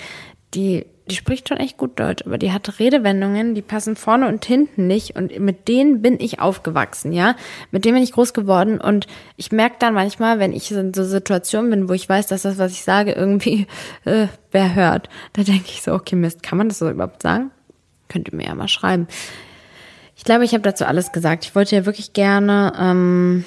[0.54, 4.44] die, die spricht schon echt gut Deutsch, aber die hat Redewendungen, die passen vorne und
[4.44, 7.36] hinten nicht und mit denen bin ich aufgewachsen, ja.
[7.70, 11.04] Mit denen bin ich groß geworden und ich merke dann manchmal, wenn ich in so
[11.04, 13.66] Situationen bin, wo ich weiß, dass das, was ich sage, irgendwie
[14.04, 17.50] äh, wer hört, da denke ich so, okay, Mist, kann man das so überhaupt sagen?
[18.08, 19.08] Könnt ihr mir ja mal schreiben.
[20.16, 21.44] Ich glaube, ich habe dazu alles gesagt.
[21.44, 23.44] Ich wollte ja wirklich gerne ähm,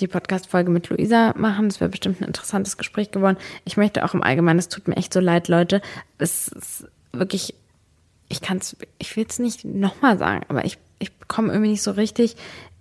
[0.00, 1.68] die Podcast-Folge mit Luisa machen.
[1.68, 3.36] Das wäre bestimmt ein interessantes Gespräch geworden.
[3.64, 5.82] Ich möchte auch im Allgemeinen, es tut mir echt so leid, Leute.
[6.18, 7.54] Es ist wirklich,
[8.28, 11.82] ich kann es, ich will es nicht nochmal sagen, aber ich, ich bekomme irgendwie nicht
[11.82, 12.36] so richtig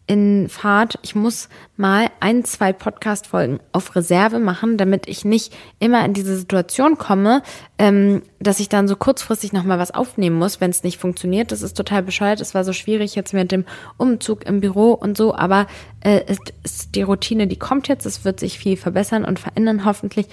[0.08, 1.00] in Fahrt.
[1.02, 6.38] Ich muss mal ein, zwei Podcast-Folgen auf Reserve machen, damit ich nicht immer in diese
[6.38, 7.42] Situation komme,
[7.80, 11.52] ähm, dass ich dann so kurzfristig nochmal was aufnehmen muss, wenn es nicht funktioniert.
[11.52, 12.40] Das ist total bescheuert.
[12.40, 13.66] Es war so schwierig jetzt mit dem
[13.98, 15.68] Umzug im Büro und so, aber
[16.02, 18.06] äh, es ist die Routine, die kommt jetzt.
[18.06, 20.28] Es wird sich viel verbessern und verändern hoffentlich.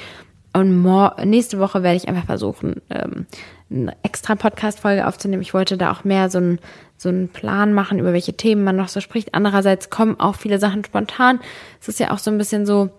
[0.54, 0.82] Und
[1.24, 3.26] nächste Woche werde ich einfach versuchen, ähm,
[3.72, 5.42] eine extra Podcast-Folge aufzunehmen.
[5.42, 6.58] Ich wollte da auch mehr so einen
[6.96, 9.34] so einen Plan machen, über welche Themen man noch so spricht.
[9.34, 11.40] Andererseits kommen auch viele Sachen spontan.
[11.80, 12.90] Es ist ja auch so ein bisschen so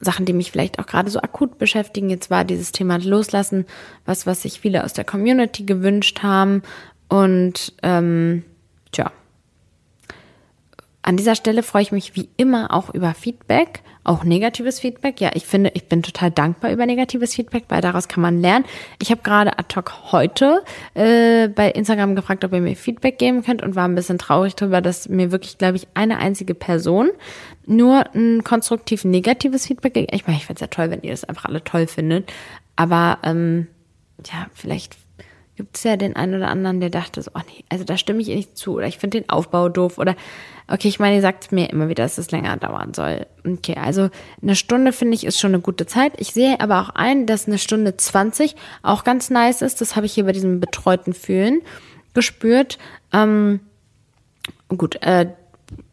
[0.00, 2.10] Sachen, die mich vielleicht auch gerade so akut beschäftigen.
[2.10, 3.66] Jetzt war dieses Thema Loslassen,
[4.04, 6.62] was, was sich viele aus der Community gewünscht haben.
[7.08, 8.42] Und ähm,
[8.92, 9.12] tja,
[11.08, 15.22] an dieser Stelle freue ich mich wie immer auch über Feedback, auch negatives Feedback.
[15.22, 18.66] Ja, ich finde, ich bin total dankbar über negatives Feedback, weil daraus kann man lernen.
[19.00, 23.42] Ich habe gerade ad hoc heute äh, bei Instagram gefragt, ob ihr mir Feedback geben
[23.42, 27.08] könnt und war ein bisschen traurig darüber, dass mir wirklich, glaube ich, eine einzige Person
[27.64, 30.14] nur ein konstruktiv negatives Feedback gibt.
[30.14, 32.30] Ich meine, ich fände es ja toll, wenn ihr das einfach alle toll findet.
[32.76, 33.66] Aber ähm,
[34.26, 34.98] ja, vielleicht
[35.58, 38.22] gibt es ja den einen oder anderen, der dachte so, oh nee, also da stimme
[38.22, 40.14] ich nicht zu oder ich finde den Aufbau doof oder
[40.68, 43.26] okay, ich meine, ihr sagt mir immer wieder, dass es länger dauern soll.
[43.44, 44.08] Okay, also
[44.40, 46.12] eine Stunde finde ich ist schon eine gute Zeit.
[46.18, 48.54] Ich sehe aber auch ein, dass eine Stunde 20
[48.84, 49.80] auch ganz nice ist.
[49.80, 51.60] Das habe ich hier bei diesem betreuten Fühlen
[52.14, 52.78] gespürt.
[53.12, 53.58] Ähm,
[54.68, 55.26] gut, äh,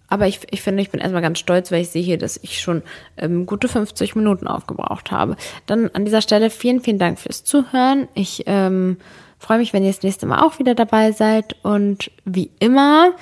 [0.08, 2.62] aber ich, ich finde, ich bin erstmal ganz stolz, weil ich sehe hier, dass ich
[2.62, 2.84] schon
[3.18, 5.36] ähm, gute 50 Minuten aufgebraucht habe.
[5.66, 8.08] Dann an dieser Stelle vielen, vielen Dank fürs Zuhören.
[8.14, 8.98] Ich ähm,
[9.40, 13.14] Freue mich, wenn ihr das nächste Mal auch wieder dabei seid und wie immer,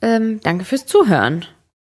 [0.00, 1.44] ähm, danke fürs Zuhören.